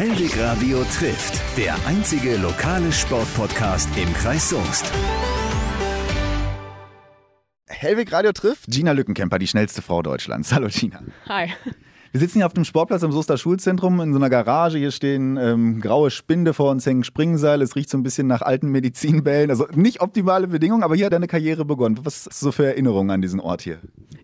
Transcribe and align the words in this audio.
Hellwig 0.00 0.40
Radio 0.40 0.82
trifft, 0.84 1.38
der 1.58 1.76
einzige 1.86 2.38
lokale 2.38 2.90
Sportpodcast 2.90 3.86
im 3.98 4.10
Kreis 4.14 4.48
Soest. 4.48 4.90
Hellwig 7.68 8.10
Radio 8.10 8.32
trifft 8.32 8.64
Gina 8.68 8.92
Lückenkämper, 8.92 9.38
die 9.38 9.46
schnellste 9.46 9.82
Frau 9.82 10.00
Deutschlands. 10.00 10.54
Hallo 10.54 10.68
Gina. 10.70 11.02
Hi. 11.28 11.50
Wir 12.12 12.18
sitzen 12.18 12.38
hier 12.38 12.46
auf 12.46 12.54
dem 12.54 12.64
Sportplatz 12.64 13.04
im 13.04 13.12
Soester 13.12 13.38
Schulzentrum 13.38 14.00
in 14.00 14.12
so 14.12 14.18
einer 14.18 14.30
Garage. 14.30 14.78
Hier 14.78 14.90
stehen 14.90 15.36
ähm, 15.36 15.80
graue 15.80 16.10
Spinde 16.10 16.54
vor 16.54 16.72
uns, 16.72 16.84
hängen 16.84 17.04
Springseil. 17.04 17.62
Es 17.62 17.76
riecht 17.76 17.88
so 17.88 17.96
ein 17.96 18.02
bisschen 18.02 18.26
nach 18.26 18.42
alten 18.42 18.68
Medizinbällen. 18.68 19.48
Also 19.48 19.68
nicht 19.76 20.00
optimale 20.00 20.48
Bedingungen, 20.48 20.82
aber 20.82 20.96
hier 20.96 21.06
hat 21.06 21.12
deine 21.12 21.28
Karriere 21.28 21.64
begonnen. 21.64 22.00
Was 22.02 22.26
ist 22.26 22.40
so 22.40 22.50
für 22.50 22.66
Erinnerungen 22.66 23.12
an 23.12 23.22
diesen 23.22 23.38
Ort 23.38 23.62
hier? 23.62 23.78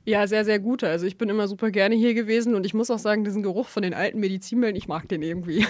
Ja, 0.05 0.27
sehr, 0.27 0.45
sehr 0.45 0.59
gute. 0.59 0.89
Also 0.89 1.07
ich 1.07 1.17
bin 1.17 1.29
immer 1.29 1.47
super 1.47 1.71
gerne 1.71 1.95
hier 1.95 2.15
gewesen 2.15 2.57
und 2.57 2.67
ich 2.67 2.75
muss 2.75 2.91
auch 2.91 2.99
sagen, 2.99 3.23
diesen 3.23 3.45
Geruch 3.45 3.69
von 3.69 3.85
den 3.85 3.95
alten 3.95 4.19
Medizinbällen, 4.19 4.75
ich 4.75 4.89
mag 4.89 5.09
den 5.09 5.23
irgendwie. 5.23 5.65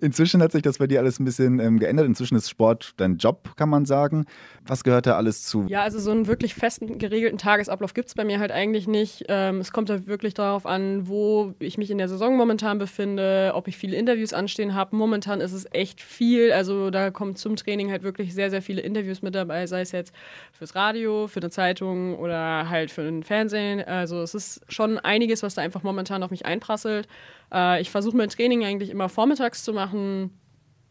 Inzwischen 0.00 0.42
hat 0.42 0.52
sich 0.52 0.62
das 0.62 0.78
bei 0.78 0.86
dir 0.86 1.00
alles 1.00 1.18
ein 1.20 1.24
bisschen 1.24 1.60
ähm, 1.60 1.78
geändert. 1.78 2.06
Inzwischen 2.06 2.36
ist 2.36 2.48
Sport 2.48 2.94
dein 2.96 3.16
Job, 3.16 3.56
kann 3.56 3.68
man 3.68 3.86
sagen. 3.86 4.26
Was 4.66 4.84
gehört 4.84 5.06
da 5.06 5.16
alles 5.16 5.44
zu? 5.44 5.66
Ja, 5.68 5.82
also 5.82 5.98
so 5.98 6.10
einen 6.10 6.26
wirklich 6.26 6.54
festen, 6.54 6.98
geregelten 6.98 7.38
Tagesablauf 7.38 7.94
gibt 7.94 8.08
es 8.08 8.14
bei 8.14 8.24
mir 8.24 8.38
halt 8.38 8.50
eigentlich 8.50 8.86
nicht. 8.86 9.24
Ähm, 9.28 9.58
es 9.58 9.72
kommt 9.72 9.90
halt 9.90 10.06
wirklich 10.06 10.34
darauf 10.34 10.66
an, 10.66 11.06
wo 11.08 11.54
ich 11.58 11.78
mich 11.78 11.90
in 11.90 11.98
der 11.98 12.08
Saison 12.08 12.36
momentan 12.36 12.78
befinde, 12.78 13.52
ob 13.54 13.68
ich 13.68 13.76
viele 13.76 13.96
Interviews 13.96 14.32
anstehen 14.32 14.74
habe. 14.74 14.96
Momentan 14.96 15.40
ist 15.40 15.52
es 15.52 15.66
echt 15.72 16.00
viel. 16.00 16.52
Also 16.52 16.90
da 16.90 17.10
kommen 17.10 17.36
zum 17.36 17.56
Training 17.56 17.90
halt 17.90 18.02
wirklich 18.02 18.34
sehr, 18.34 18.50
sehr 18.50 18.62
viele 18.62 18.80
Interviews 18.80 19.22
mit 19.22 19.34
dabei, 19.34 19.66
sei 19.66 19.82
es 19.82 19.92
jetzt 19.92 20.14
fürs 20.52 20.74
Radio, 20.74 21.26
für 21.28 21.40
eine 21.40 21.50
Zeitung 21.50 22.18
oder 22.18 22.68
halt 22.68 22.90
für 22.90 23.02
den 23.02 23.22
Fernsehen. 23.22 23.82
Also 23.84 24.22
es 24.22 24.34
ist 24.34 24.60
schon 24.68 24.98
einiges, 24.98 25.42
was 25.42 25.54
da 25.54 25.62
einfach 25.62 25.82
momentan 25.82 26.22
auf 26.22 26.30
mich 26.30 26.46
einprasselt. 26.46 27.08
Äh, 27.54 27.80
ich 27.80 27.90
versuche 27.90 28.16
mein 28.16 28.28
Training 28.28 28.64
eigentlich 28.64 28.90
immer 28.90 29.08
vormittags 29.08 29.62
zu 29.62 29.72
machen. 29.72 30.38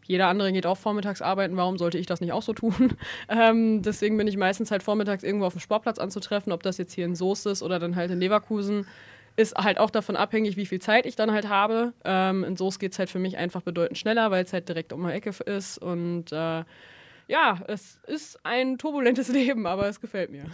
Jeder 0.06 0.28
andere 0.28 0.52
geht 0.52 0.66
auch 0.66 0.78
vormittags 0.78 1.22
arbeiten, 1.22 1.56
warum 1.56 1.78
sollte 1.78 1.98
ich 1.98 2.06
das 2.06 2.20
nicht 2.22 2.34
auch 2.34 2.42
so 2.42 2.54
tun? 2.54 2.94
ähm, 3.30 3.82
deswegen 3.82 4.18
bin 4.18 4.28
ich 4.28 4.38
meistens 4.38 4.72
halt 4.72 4.84
vormittags 4.84 5.24
irgendwo 5.24 5.46
auf 5.46 5.54
dem 5.54 5.62
Sportplatz 5.62 6.00
anzutreffen, 6.00 6.52
ob 6.52 6.64
das 6.64 6.78
jetzt 6.78 6.94
hier 6.94 7.06
in 7.06 7.16
Soest 7.16 7.46
ist 7.46 7.64
oder 7.64 7.80
dann 7.80 7.96
halt 7.96 8.12
in 8.12 8.20
Leverkusen. 8.20 8.88
Ist 9.36 9.56
halt 9.56 9.80
auch 9.80 9.90
davon 9.90 10.16
abhängig, 10.16 10.58
wie 10.58 10.66
viel 10.66 10.80
Zeit 10.80 11.06
ich 11.06 11.16
dann 11.16 11.32
halt 11.32 11.50
habe. 11.50 11.94
Ähm, 12.04 12.44
in 12.44 12.56
Soest 12.56 12.80
geht 12.80 12.92
es 12.92 13.00
halt 13.00 13.10
für 13.10 13.20
mich 13.20 13.38
einfach 13.38 13.62
bedeutend 13.62 13.98
schneller, 13.98 14.30
weil 14.30 14.44
es 14.44 14.54
halt 14.54 14.70
direkt 14.70 14.94
um 14.94 15.08
die 15.08 15.14
Ecke 15.14 15.32
ist. 15.46 15.78
Und 15.80 16.32
äh, 16.32 16.64
ja, 17.28 17.60
es 17.68 18.00
ist 18.06 18.40
ein 18.44 18.78
turbulentes 18.78 19.28
Leben, 19.30 19.66
aber 19.66 19.88
es 19.88 20.02
gefällt 20.02 20.32
mir. 20.32 20.46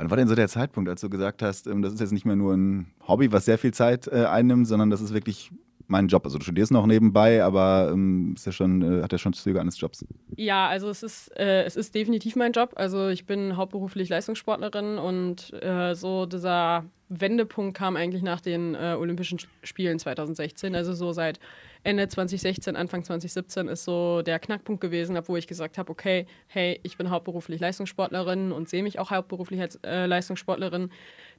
Wann 0.00 0.08
war 0.08 0.16
denn 0.16 0.28
so 0.28 0.34
der 0.34 0.48
Zeitpunkt, 0.48 0.88
als 0.88 1.02
du 1.02 1.10
gesagt 1.10 1.42
hast, 1.42 1.66
ähm, 1.66 1.82
das 1.82 1.92
ist 1.92 2.00
jetzt 2.00 2.12
nicht 2.12 2.24
mehr 2.24 2.34
nur 2.36 2.54
ein 2.54 2.86
Hobby, 3.06 3.32
was 3.32 3.44
sehr 3.44 3.58
viel 3.58 3.74
Zeit 3.74 4.06
äh, 4.06 4.24
einnimmt, 4.24 4.66
sondern 4.66 4.88
das 4.88 5.02
ist 5.02 5.12
wirklich 5.12 5.50
mein 5.88 6.08
Job. 6.08 6.24
Also 6.24 6.38
du 6.38 6.44
studierst 6.44 6.72
noch 6.72 6.86
nebenbei, 6.86 7.44
aber 7.44 7.90
ähm, 7.92 8.32
ist 8.34 8.46
ja 8.46 8.52
schon, 8.52 8.80
äh, 8.80 9.02
hat 9.02 9.12
ja 9.12 9.18
schon 9.18 9.34
Züge 9.34 9.60
eines 9.60 9.78
Jobs. 9.78 10.06
Ja, 10.36 10.68
also 10.68 10.88
es 10.88 11.02
ist, 11.02 11.36
äh, 11.38 11.64
es 11.64 11.76
ist 11.76 11.94
definitiv 11.94 12.34
mein 12.34 12.52
Job. 12.52 12.72
Also 12.76 13.08
ich 13.08 13.26
bin 13.26 13.58
hauptberuflich 13.58 14.08
Leistungssportlerin 14.08 14.96
und 14.96 15.52
äh, 15.62 15.94
so 15.94 16.24
dieser 16.24 16.84
Wendepunkt 17.10 17.76
kam 17.76 17.96
eigentlich 17.96 18.22
nach 18.22 18.40
den 18.40 18.74
äh, 18.74 18.96
Olympischen 18.98 19.38
Spielen 19.62 19.98
2016. 19.98 20.74
Also 20.74 20.94
so 20.94 21.12
seit 21.12 21.40
Ende 21.82 22.08
2016, 22.08 22.76
Anfang 22.76 23.04
2017 23.04 23.68
ist 23.68 23.84
so 23.84 24.20
der 24.22 24.38
Knackpunkt 24.38 24.80
gewesen, 24.80 25.18
wo 25.26 25.36
ich 25.36 25.46
gesagt 25.46 25.78
habe, 25.78 25.90
okay, 25.90 26.26
hey, 26.46 26.78
ich 26.82 26.98
bin 26.98 27.10
hauptberuflich 27.10 27.60
Leistungssportlerin 27.60 28.52
und 28.52 28.68
sehe 28.68 28.82
mich 28.82 28.98
auch 28.98 29.10
hauptberuflich 29.10 29.60
als 29.60 29.76
äh, 29.86 30.04
Leistungssportlerin. 30.06 30.90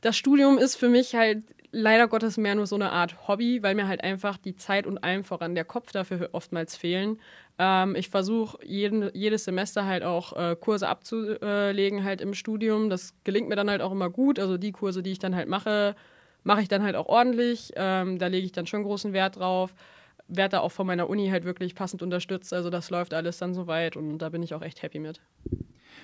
Das 0.01 0.17
Studium 0.17 0.57
ist 0.57 0.75
für 0.75 0.89
mich 0.89 1.13
halt 1.13 1.43
leider 1.71 2.07
Gottes 2.07 2.37
mehr 2.37 2.55
nur 2.55 2.65
so 2.65 2.75
eine 2.75 2.91
Art 2.91 3.27
Hobby, 3.27 3.61
weil 3.61 3.75
mir 3.75 3.87
halt 3.87 4.03
einfach 4.03 4.37
die 4.37 4.55
Zeit 4.55 4.87
und 4.87 5.03
allem 5.03 5.23
voran 5.23 5.53
der 5.53 5.63
Kopf 5.63 5.91
dafür 5.91 6.29
oftmals 6.31 6.75
fehlen. 6.75 7.19
Ähm, 7.59 7.95
ich 7.95 8.09
versuche 8.09 8.57
jedes 8.65 9.43
Semester 9.43 9.85
halt 9.85 10.03
auch 10.03 10.35
äh, 10.35 10.55
Kurse 10.59 10.87
abzulegen 10.87 12.03
halt 12.03 12.19
im 12.19 12.33
Studium. 12.33 12.89
Das 12.89 13.13
gelingt 13.23 13.47
mir 13.47 13.55
dann 13.55 13.69
halt 13.69 13.81
auch 13.81 13.91
immer 13.91 14.09
gut. 14.09 14.39
Also 14.39 14.57
die 14.57 14.71
Kurse, 14.71 15.03
die 15.03 15.11
ich 15.11 15.19
dann 15.19 15.35
halt 15.35 15.47
mache, 15.47 15.95
mache 16.43 16.61
ich 16.61 16.67
dann 16.67 16.81
halt 16.81 16.95
auch 16.95 17.05
ordentlich. 17.05 17.71
Ähm, 17.75 18.17
da 18.17 18.27
lege 18.27 18.45
ich 18.45 18.51
dann 18.51 18.65
schon 18.65 18.83
großen 18.83 19.13
Wert 19.13 19.37
drauf. 19.37 19.73
Werde 20.33 20.57
da 20.57 20.59
auch 20.61 20.71
von 20.71 20.87
meiner 20.87 21.09
Uni 21.09 21.29
halt 21.29 21.43
wirklich 21.43 21.75
passend 21.75 22.01
unterstützt. 22.01 22.53
Also 22.53 22.69
das 22.69 22.89
läuft 22.89 23.13
alles 23.13 23.37
dann 23.37 23.53
soweit 23.53 23.97
und 23.97 24.17
da 24.19 24.29
bin 24.29 24.41
ich 24.43 24.53
auch 24.53 24.61
echt 24.61 24.81
happy 24.81 24.99
mit. 24.99 25.21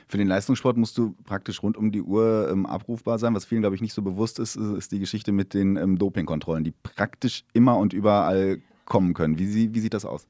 Für 0.08 0.18
den 0.18 0.28
Leistungssport 0.28 0.78
musst 0.78 0.98
du 0.98 1.16
praktisch 1.24 1.64
rund 1.64 1.78
um 1.78 1.92
die 1.92 2.02
Uhr 2.02 2.50
ähm, 2.52 2.66
abrufbar 2.66 3.20
sein. 3.20 3.34
Was 3.36 3.46
vielen, 3.46 3.62
glaube 3.62 3.76
ich, 3.76 3.82
nicht 3.82 3.94
so 3.94 4.02
bewusst 4.02 4.40
ist, 4.40 4.56
ist 4.56 4.92
die 4.92 5.00
Geschichte 5.00 5.32
mit 5.32 5.54
den 5.54 5.76
ähm, 5.76 5.98
Dopingkontrollen, 5.98 6.64
die 6.64 6.72
praktisch 6.72 7.44
immer 7.54 7.78
und 7.78 7.94
überall 7.94 8.62
kommen 8.86 9.14
können. 9.14 9.38
Wie, 9.40 9.74
wie 9.74 9.80
sieht 9.80 9.94
das 9.94 10.06
aus? 10.06 10.28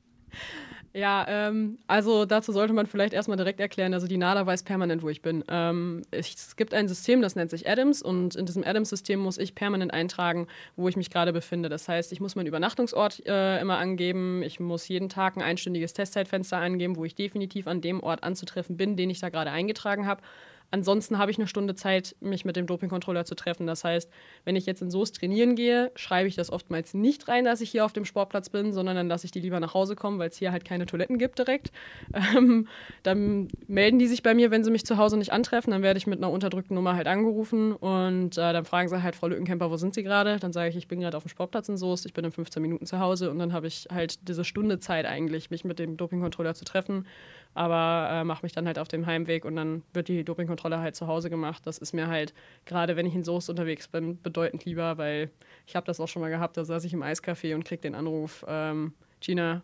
Ja, 0.93 1.25
ähm, 1.27 1.77
also 1.85 2.25
dazu 2.25 2.51
sollte 2.51 2.73
man 2.73 2.87
vielleicht 2.87 3.13
erstmal 3.13 3.37
direkt 3.37 3.59
erklären, 3.59 3.93
also 3.93 4.07
die 4.07 4.17
NADA 4.17 4.45
weiß 4.45 4.63
permanent, 4.63 5.03
wo 5.03 5.09
ich 5.09 5.21
bin. 5.21 5.43
Ähm, 5.47 6.01
es 6.11 6.55
gibt 6.55 6.73
ein 6.73 6.87
System, 6.87 7.21
das 7.21 7.35
nennt 7.35 7.51
sich 7.51 7.69
Adams 7.69 8.01
und 8.01 8.35
in 8.35 8.45
diesem 8.47 8.63
Adams-System 8.63 9.19
muss 9.19 9.37
ich 9.37 9.53
permanent 9.53 9.93
eintragen, 9.93 10.47
wo 10.75 10.87
ich 10.89 10.95
mich 10.95 11.11
gerade 11.11 11.33
befinde. 11.33 11.69
Das 11.69 11.87
heißt, 11.87 12.11
ich 12.13 12.19
muss 12.19 12.35
meinen 12.35 12.47
Übernachtungsort 12.47 13.25
äh, 13.27 13.59
immer 13.61 13.77
angeben, 13.77 14.41
ich 14.41 14.59
muss 14.59 14.87
jeden 14.87 15.09
Tag 15.09 15.35
ein 15.37 15.43
einstündiges 15.43 15.93
Testzeitfenster 15.93 16.57
angeben, 16.57 16.95
wo 16.95 17.05
ich 17.05 17.13
definitiv 17.13 17.67
an 17.67 17.81
dem 17.81 18.01
Ort 18.01 18.23
anzutreffen 18.23 18.75
bin, 18.77 18.95
den 18.95 19.09
ich 19.11 19.19
da 19.19 19.29
gerade 19.29 19.51
eingetragen 19.51 20.07
habe. 20.07 20.21
Ansonsten 20.69 21.17
habe 21.17 21.31
ich 21.31 21.37
eine 21.37 21.47
Stunde 21.47 21.75
Zeit, 21.75 22.15
mich 22.19 22.43
mit 22.43 22.55
dem 22.55 22.67
Dopingcontroller 22.67 23.23
zu 23.23 23.35
treffen. 23.35 23.67
Das 23.67 23.83
heißt, 23.83 24.11
wenn 24.43 24.55
ich 24.55 24.65
jetzt 24.65 24.81
in 24.81 24.91
Soest 24.91 25.15
trainieren 25.15 25.55
gehe, 25.55 25.91
schreibe 25.95 26.27
ich 26.27 26.35
das 26.35 26.51
oftmals 26.51 26.93
nicht 26.93 27.27
rein, 27.27 27.45
dass 27.45 27.61
ich 27.61 27.71
hier 27.71 27.85
auf 27.85 27.93
dem 27.93 28.03
Sportplatz 28.03 28.49
bin, 28.49 28.73
sondern 28.73 28.95
dann 28.95 29.07
lasse 29.07 29.25
ich 29.25 29.31
die 29.31 29.39
lieber 29.39 29.59
nach 29.59 29.73
Hause 29.73 29.95
kommen, 29.95 30.19
weil 30.19 30.29
es 30.29 30.37
hier 30.37 30.51
halt 30.51 30.65
keine 30.65 30.85
Toiletten 30.85 31.17
gibt 31.17 31.39
direkt. 31.39 31.71
Ähm, 32.35 32.67
dann 33.03 33.47
melden 33.67 33.99
die 33.99 34.07
sich 34.07 34.21
bei 34.21 34.33
mir, 34.33 34.51
wenn 34.51 34.63
sie 34.63 34.71
mich 34.71 34.85
zu 34.85 34.97
Hause 34.97 35.17
nicht 35.17 35.31
antreffen. 35.31 35.71
Dann 35.71 35.81
werde 35.81 35.97
ich 35.97 36.07
mit 36.07 36.17
einer 36.17 36.31
unterdrückten 36.31 36.75
Nummer 36.75 36.95
halt 36.95 37.07
angerufen 37.07 37.73
und 37.73 38.37
äh, 38.37 38.53
dann 38.53 38.65
fragen 38.65 38.89
sie 38.89 39.01
halt, 39.01 39.15
Frau 39.15 39.27
Lückenkämper, 39.27 39.71
wo 39.71 39.77
sind 39.77 39.93
Sie 39.93 40.03
gerade? 40.03 40.37
Dann 40.37 40.51
sage 40.51 40.69
ich, 40.69 40.75
ich 40.75 40.87
bin 40.87 40.99
gerade 40.99 41.15
auf 41.15 41.23
dem 41.23 41.29
Sportplatz 41.29 41.69
in 41.69 41.77
Soest, 41.77 42.05
ich 42.05 42.13
bin 42.13 42.25
in 42.25 42.31
15 42.31 42.61
Minuten 42.61 42.85
zu 42.85 42.99
Hause 42.99 43.29
und 43.29 43.39
dann 43.39 43.53
habe 43.53 43.67
ich 43.67 43.87
halt 43.91 44.27
diese 44.27 44.43
Stunde 44.43 44.79
Zeit 44.79 45.05
eigentlich, 45.05 45.49
mich 45.49 45.63
mit 45.63 45.79
dem 45.79 45.95
Dopingcontroller 45.95 46.53
zu 46.53 46.65
treffen 46.65 47.05
aber 47.53 48.09
äh, 48.11 48.23
mache 48.23 48.43
mich 48.43 48.51
dann 48.51 48.67
halt 48.67 48.79
auf 48.79 48.87
dem 48.87 49.05
Heimweg 49.05 49.45
und 49.45 49.55
dann 49.55 49.83
wird 49.93 50.07
die 50.07 50.23
Dopingkontrolle 50.23 50.79
halt 50.79 50.95
zu 50.95 51.07
Hause 51.07 51.29
gemacht. 51.29 51.65
Das 51.65 51.77
ist 51.77 51.93
mir 51.93 52.07
halt, 52.07 52.33
gerade 52.65 52.95
wenn 52.95 53.05
ich 53.05 53.15
in 53.15 53.23
Soest 53.23 53.49
unterwegs 53.49 53.87
bin, 53.87 54.21
bedeutend 54.21 54.65
lieber, 54.65 54.97
weil 54.97 55.31
ich 55.65 55.75
habe 55.75 55.85
das 55.85 55.99
auch 55.99 56.07
schon 56.07 56.21
mal 56.21 56.29
gehabt, 56.29 56.57
da 56.57 56.65
saß 56.65 56.83
ich 56.83 56.93
im 56.93 57.03
Eiscafé 57.03 57.55
und 57.55 57.65
krieg 57.65 57.81
den 57.81 57.95
Anruf, 57.95 58.45
ähm, 58.47 58.93
Gina, 59.19 59.63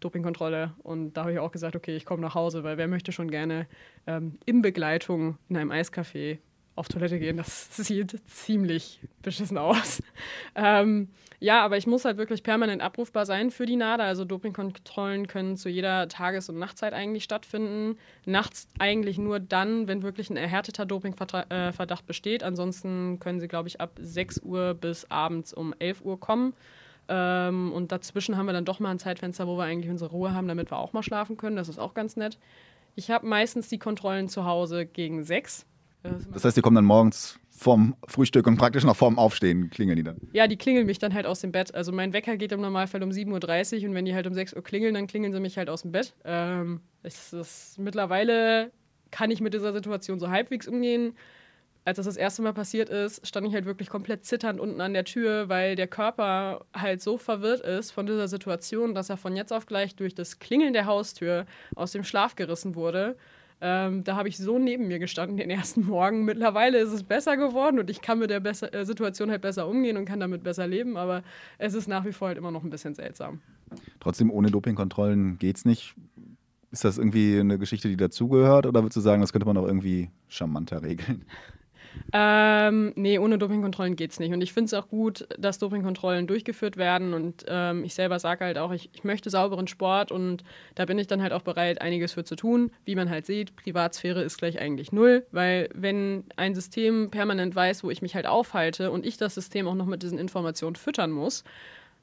Dopingkontrolle. 0.00 0.74
Und 0.82 1.14
da 1.14 1.22
habe 1.22 1.32
ich 1.32 1.38
auch 1.38 1.52
gesagt, 1.52 1.76
okay, 1.76 1.96
ich 1.96 2.04
komme 2.04 2.22
nach 2.22 2.34
Hause, 2.34 2.64
weil 2.64 2.78
wer 2.78 2.88
möchte 2.88 3.12
schon 3.12 3.30
gerne 3.30 3.66
ähm, 4.06 4.38
in 4.44 4.62
Begleitung 4.62 5.38
in 5.48 5.56
einem 5.56 5.70
Eiscafé 5.70 6.38
auf 6.76 6.88
Toilette 6.88 7.18
gehen. 7.18 7.36
Das 7.36 7.76
sieht 7.76 8.20
ziemlich 8.28 9.00
beschissen 9.22 9.58
aus. 9.58 10.02
Ähm, 10.58 11.08
ja, 11.38 11.62
aber 11.62 11.76
ich 11.76 11.86
muss 11.86 12.06
halt 12.06 12.16
wirklich 12.16 12.42
permanent 12.42 12.80
abrufbar 12.80 13.26
sein 13.26 13.50
für 13.50 13.66
die 13.66 13.76
NADA. 13.76 14.04
Also 14.04 14.24
Dopingkontrollen 14.24 15.26
können 15.26 15.56
zu 15.56 15.68
jeder 15.68 16.08
Tages- 16.08 16.48
und 16.48 16.58
Nachtzeit 16.58 16.94
eigentlich 16.94 17.24
stattfinden. 17.24 17.98
Nachts 18.24 18.68
eigentlich 18.78 19.18
nur 19.18 19.38
dann, 19.38 19.86
wenn 19.86 20.02
wirklich 20.02 20.30
ein 20.30 20.38
erhärteter 20.38 20.86
Dopingverdacht 20.86 21.50
äh, 21.50 22.06
besteht. 22.06 22.42
Ansonsten 22.42 23.18
können 23.20 23.40
sie, 23.40 23.48
glaube 23.48 23.68
ich, 23.68 23.80
ab 23.80 23.98
6 24.00 24.38
Uhr 24.44 24.74
bis 24.74 25.10
abends 25.10 25.52
um 25.52 25.74
11 25.78 26.00
Uhr 26.02 26.18
kommen. 26.18 26.54
Ähm, 27.08 27.72
und 27.72 27.92
dazwischen 27.92 28.36
haben 28.36 28.46
wir 28.46 28.52
dann 28.52 28.64
doch 28.64 28.80
mal 28.80 28.90
ein 28.90 28.98
Zeitfenster, 28.98 29.46
wo 29.46 29.58
wir 29.58 29.64
eigentlich 29.64 29.90
unsere 29.90 30.10
Ruhe 30.10 30.32
haben, 30.32 30.48
damit 30.48 30.70
wir 30.70 30.78
auch 30.78 30.94
mal 30.94 31.02
schlafen 31.02 31.36
können. 31.36 31.56
Das 31.56 31.68
ist 31.68 31.78
auch 31.78 31.92
ganz 31.92 32.16
nett. 32.16 32.38
Ich 32.94 33.10
habe 33.10 33.26
meistens 33.26 33.68
die 33.68 33.78
Kontrollen 33.78 34.28
zu 34.28 34.46
Hause 34.46 34.86
gegen 34.86 35.22
6 35.22 35.66
das 36.02 36.44
heißt, 36.44 36.56
die 36.56 36.60
kommen 36.60 36.76
dann 36.76 36.84
morgens 36.84 37.38
vorm 37.56 37.96
Frühstück 38.06 38.46
und 38.46 38.56
praktisch 38.56 38.84
noch 38.84 38.96
vorm 38.96 39.18
Aufstehen 39.18 39.70
klingeln 39.70 39.96
die 39.96 40.02
dann? 40.02 40.16
Ja, 40.32 40.46
die 40.46 40.56
klingeln 40.56 40.86
mich 40.86 40.98
dann 40.98 41.14
halt 41.14 41.26
aus 41.26 41.40
dem 41.40 41.52
Bett. 41.52 41.74
Also 41.74 41.90
mein 41.90 42.12
Wecker 42.12 42.36
geht 42.36 42.52
im 42.52 42.60
Normalfall 42.60 43.02
um 43.02 43.10
7.30 43.10 43.80
Uhr 43.80 43.88
und 43.88 43.94
wenn 43.94 44.04
die 44.04 44.14
halt 44.14 44.26
um 44.26 44.34
6 44.34 44.54
Uhr 44.54 44.62
klingeln, 44.62 44.94
dann 44.94 45.06
klingeln 45.06 45.32
sie 45.32 45.40
mich 45.40 45.56
halt 45.56 45.70
aus 45.70 45.82
dem 45.82 45.92
Bett. 45.92 46.14
Ähm, 46.24 46.80
es 47.02 47.32
ist, 47.32 47.78
mittlerweile 47.78 48.70
kann 49.10 49.30
ich 49.30 49.40
mit 49.40 49.54
dieser 49.54 49.72
Situation 49.72 50.20
so 50.20 50.28
halbwegs 50.28 50.68
umgehen. 50.68 51.14
Als 51.84 51.98
das 51.98 52.06
das 52.06 52.16
erste 52.16 52.42
Mal 52.42 52.52
passiert 52.52 52.88
ist, 52.88 53.24
stand 53.26 53.46
ich 53.46 53.54
halt 53.54 53.64
wirklich 53.64 53.88
komplett 53.88 54.24
zitternd 54.24 54.58
unten 54.58 54.80
an 54.80 54.92
der 54.92 55.04
Tür, 55.04 55.48
weil 55.48 55.76
der 55.76 55.86
Körper 55.86 56.66
halt 56.74 57.00
so 57.00 57.16
verwirrt 57.16 57.60
ist 57.60 57.92
von 57.92 58.06
dieser 58.06 58.26
Situation, 58.26 58.92
dass 58.92 59.08
er 59.08 59.16
von 59.16 59.36
jetzt 59.36 59.52
auf 59.52 59.66
gleich 59.66 59.94
durch 59.94 60.12
das 60.12 60.40
Klingeln 60.40 60.72
der 60.72 60.86
Haustür 60.86 61.46
aus 61.76 61.92
dem 61.92 62.02
Schlaf 62.02 62.34
gerissen 62.34 62.74
wurde. 62.74 63.16
Ähm, 63.60 64.04
da 64.04 64.16
habe 64.16 64.28
ich 64.28 64.36
so 64.36 64.58
neben 64.58 64.86
mir 64.86 64.98
gestanden 64.98 65.38
den 65.38 65.48
ersten 65.50 65.86
Morgen. 65.86 66.24
Mittlerweile 66.24 66.78
ist 66.78 66.92
es 66.92 67.02
besser 67.02 67.36
geworden 67.36 67.78
und 67.78 67.88
ich 67.88 68.02
kann 68.02 68.18
mit 68.18 68.30
der 68.30 68.40
besser, 68.40 68.72
äh, 68.74 68.84
Situation 68.84 69.30
halt 69.30 69.40
besser 69.40 69.66
umgehen 69.66 69.96
und 69.96 70.04
kann 70.04 70.20
damit 70.20 70.42
besser 70.42 70.66
leben, 70.66 70.96
aber 70.96 71.22
es 71.58 71.74
ist 71.74 71.88
nach 71.88 72.04
wie 72.04 72.12
vor 72.12 72.28
halt 72.28 72.38
immer 72.38 72.50
noch 72.50 72.64
ein 72.64 72.70
bisschen 72.70 72.94
seltsam. 72.94 73.40
Trotzdem, 74.00 74.30
ohne 74.30 74.50
Dopingkontrollen 74.50 75.38
geht 75.38 75.56
es 75.56 75.64
nicht. 75.64 75.94
Ist 76.70 76.84
das 76.84 76.98
irgendwie 76.98 77.38
eine 77.40 77.58
Geschichte, 77.58 77.88
die 77.88 77.96
dazugehört 77.96 78.66
oder 78.66 78.82
würdest 78.82 78.96
du 78.96 79.00
sagen, 79.00 79.22
das 79.22 79.32
könnte 79.32 79.46
man 79.46 79.56
auch 79.56 79.66
irgendwie 79.66 80.10
charmanter 80.28 80.82
regeln? 80.82 81.24
Ähm, 82.12 82.92
nee, 82.96 83.18
ohne 83.18 83.38
Dopingkontrollen 83.38 83.96
geht 83.96 84.12
es 84.12 84.20
nicht. 84.20 84.32
Und 84.32 84.40
ich 84.40 84.52
finde 84.52 84.66
es 84.66 84.74
auch 84.74 84.88
gut, 84.88 85.26
dass 85.38 85.58
Dopingkontrollen 85.58 86.26
durchgeführt 86.26 86.76
werden. 86.76 87.14
Und 87.14 87.44
ähm, 87.48 87.84
ich 87.84 87.94
selber 87.94 88.18
sage 88.18 88.44
halt 88.44 88.58
auch, 88.58 88.72
ich, 88.72 88.90
ich, 88.92 89.04
möchte 89.04 89.30
sauberen 89.30 89.66
Sport 89.66 90.12
und 90.12 90.44
da 90.74 90.84
bin 90.84 90.98
ich 90.98 91.06
dann 91.06 91.22
halt 91.22 91.32
auch 91.32 91.42
bereit, 91.42 91.80
einiges 91.80 92.12
für 92.12 92.24
zu 92.24 92.36
tun. 92.36 92.70
Wie 92.84 92.94
man 92.94 93.10
halt 93.10 93.26
sieht, 93.26 93.56
Privatsphäre 93.56 94.22
ist 94.22 94.38
gleich 94.38 94.60
eigentlich 94.60 94.92
null, 94.92 95.26
weil 95.32 95.68
wenn 95.74 96.24
ein 96.36 96.54
System 96.54 97.10
permanent 97.10 97.54
weiß, 97.54 97.84
wo 97.84 97.90
ich 97.90 98.02
mich 98.02 98.14
halt 98.14 98.26
aufhalte 98.26 98.90
und 98.90 99.04
ich 99.04 99.16
das 99.16 99.34
System 99.34 99.68
auch 99.68 99.74
noch 99.74 99.86
mit 99.86 100.02
diesen 100.02 100.18
Informationen 100.18 100.76
füttern 100.76 101.10
muss, 101.10 101.44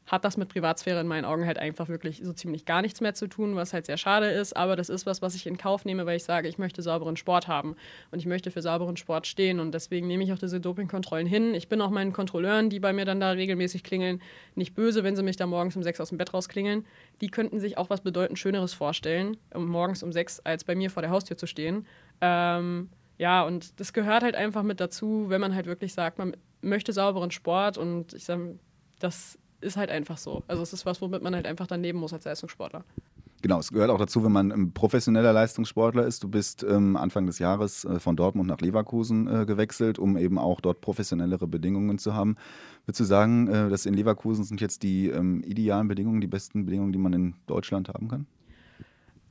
hat 0.06 0.26
das 0.26 0.36
mit 0.36 0.50
Privatsphäre 0.50 1.00
in 1.00 1.08
meinen 1.08 1.24
Augen 1.24 1.46
halt 1.46 1.58
einfach 1.58 1.88
wirklich 1.88 2.22
so 2.24 2.34
ziemlich 2.34 2.66
gar 2.66 2.82
nichts 2.82 3.00
mehr 3.00 3.14
zu 3.14 3.28
tun, 3.28 3.56
was 3.56 3.74
halt 3.74 3.86
sehr 3.86 3.98
schade 3.98 4.30
ist. 4.30 4.56
Aber 4.56 4.76
das 4.76 4.90
ist 4.90 5.06
was, 5.06 5.22
was 5.22 5.34
ich 5.34 5.48
in 5.48 5.58
Kauf 5.58 5.86
nehme, 5.86 6.06
weil 6.06 6.18
ich 6.18 6.26
sage, 6.26 6.48
ich 6.50 6.58
möchte 6.58 6.82
sauberen 6.82 7.16
Sport 7.16 7.48
haben 7.48 7.76
und 8.12 8.20
ich 8.20 8.26
möchte 8.26 8.52
für 8.52 8.62
sauberen 8.62 8.98
Sport 8.98 9.28
stehen. 9.28 9.60
Und 9.60 9.74
deswegen 9.74 10.08
nehme 10.08 10.24
ich 10.24 10.34
auch 10.34 10.38
diese 10.38 10.60
Dopingkontrollen 10.60 11.26
hin. 11.26 11.56
Ich 11.56 11.70
bin 11.70 11.80
auch 11.82 11.90
meinen 11.90 12.12
Kontrolleuren, 12.12 12.70
die 12.70 12.80
bei 12.80 12.92
mir 12.92 13.06
dann 13.06 13.20
da 13.20 13.32
regelmäßig 13.32 13.84
klingeln, 13.84 14.22
nicht 14.56 14.76
böse, 14.76 15.04
wenn 15.04 15.16
sie 15.16 15.24
mich 15.24 15.38
da 15.38 15.48
morgens 15.48 15.76
um 15.76 15.84
sechs 15.84 16.02
aus 16.02 16.10
dem 16.10 16.18
Bett 16.18 16.34
rausklingeln. 16.34 16.86
Die 17.22 17.28
könnten 17.28 17.60
sich 17.60 17.78
auch 17.78 17.90
was 17.90 18.02
bedeutend 18.02 18.38
Schöneres 18.40 18.74
vorstellen, 18.74 19.38
um 19.54 19.68
morgens 19.68 20.04
um 20.04 20.12
sechs 20.12 20.40
als 20.42 20.66
bei 20.66 20.76
mir 20.76 20.90
vor 20.90 21.02
der 21.02 21.12
Haustür 21.12 21.38
zu 21.38 21.48
stehen. 21.48 21.88
Ähm, 22.20 22.90
ja, 23.18 23.44
und 23.44 23.80
das 23.80 23.94
gehört 23.94 24.24
halt 24.24 24.36
einfach 24.36 24.64
mit 24.64 24.82
dazu, 24.82 25.26
wenn 25.30 25.40
man 25.40 25.56
halt 25.56 25.66
wirklich 25.66 25.94
sagt, 25.94 26.18
man 26.18 26.36
möchte 26.62 26.92
sauberen 26.92 27.32
Sport 27.32 27.78
und 27.78 28.14
ich 28.14 28.26
sage, 28.26 28.58
das 29.00 29.38
ist 29.64 29.78
halt 29.78 29.90
einfach 29.90 30.18
so. 30.18 30.44
Also 30.48 30.62
es 30.62 30.74
ist 30.74 30.86
was, 30.86 31.02
womit 31.02 31.24
man 31.24 31.34
halt 31.36 31.46
einfach 31.46 31.68
daneben 31.68 32.00
muss 32.00 32.14
als 32.14 32.26
Leistungssportler. 32.26 32.84
Genau, 33.44 33.60
es 33.60 33.74
gehört 33.74 33.90
auch 33.90 33.98
dazu, 33.98 34.24
wenn 34.24 34.32
man 34.32 34.54
ein 34.54 34.72
professioneller 34.72 35.34
Leistungssportler 35.34 36.06
ist. 36.06 36.24
Du 36.24 36.30
bist 36.30 36.64
ähm, 36.64 36.96
Anfang 36.96 37.26
des 37.26 37.40
Jahres 37.40 37.84
äh, 37.84 38.00
von 38.00 38.16
Dortmund 38.16 38.48
nach 38.48 38.62
Leverkusen 38.62 39.28
äh, 39.28 39.46
gewechselt, 39.46 40.00
um 40.00 40.16
eben 40.16 40.38
auch 40.38 40.62
dort 40.62 40.80
professionellere 40.80 41.46
Bedingungen 41.46 41.98
zu 41.98 42.14
haben. 42.14 42.38
Würdest 42.86 43.02
du 43.02 43.04
sagen, 43.04 43.50
äh, 43.50 43.70
dass 43.70 43.86
in 43.86 43.96
Leverkusen 43.96 44.46
sind 44.46 44.62
jetzt 44.62 44.82
die 44.82 45.10
ähm, 45.10 45.44
idealen 45.44 45.90
Bedingungen, 45.90 46.22
die 46.22 46.28
besten 46.28 46.64
Bedingungen, 46.64 46.94
die 46.94 47.00
man 47.00 47.12
in 47.12 47.36
Deutschland 47.46 47.90
haben 47.90 48.08
kann? 48.08 48.28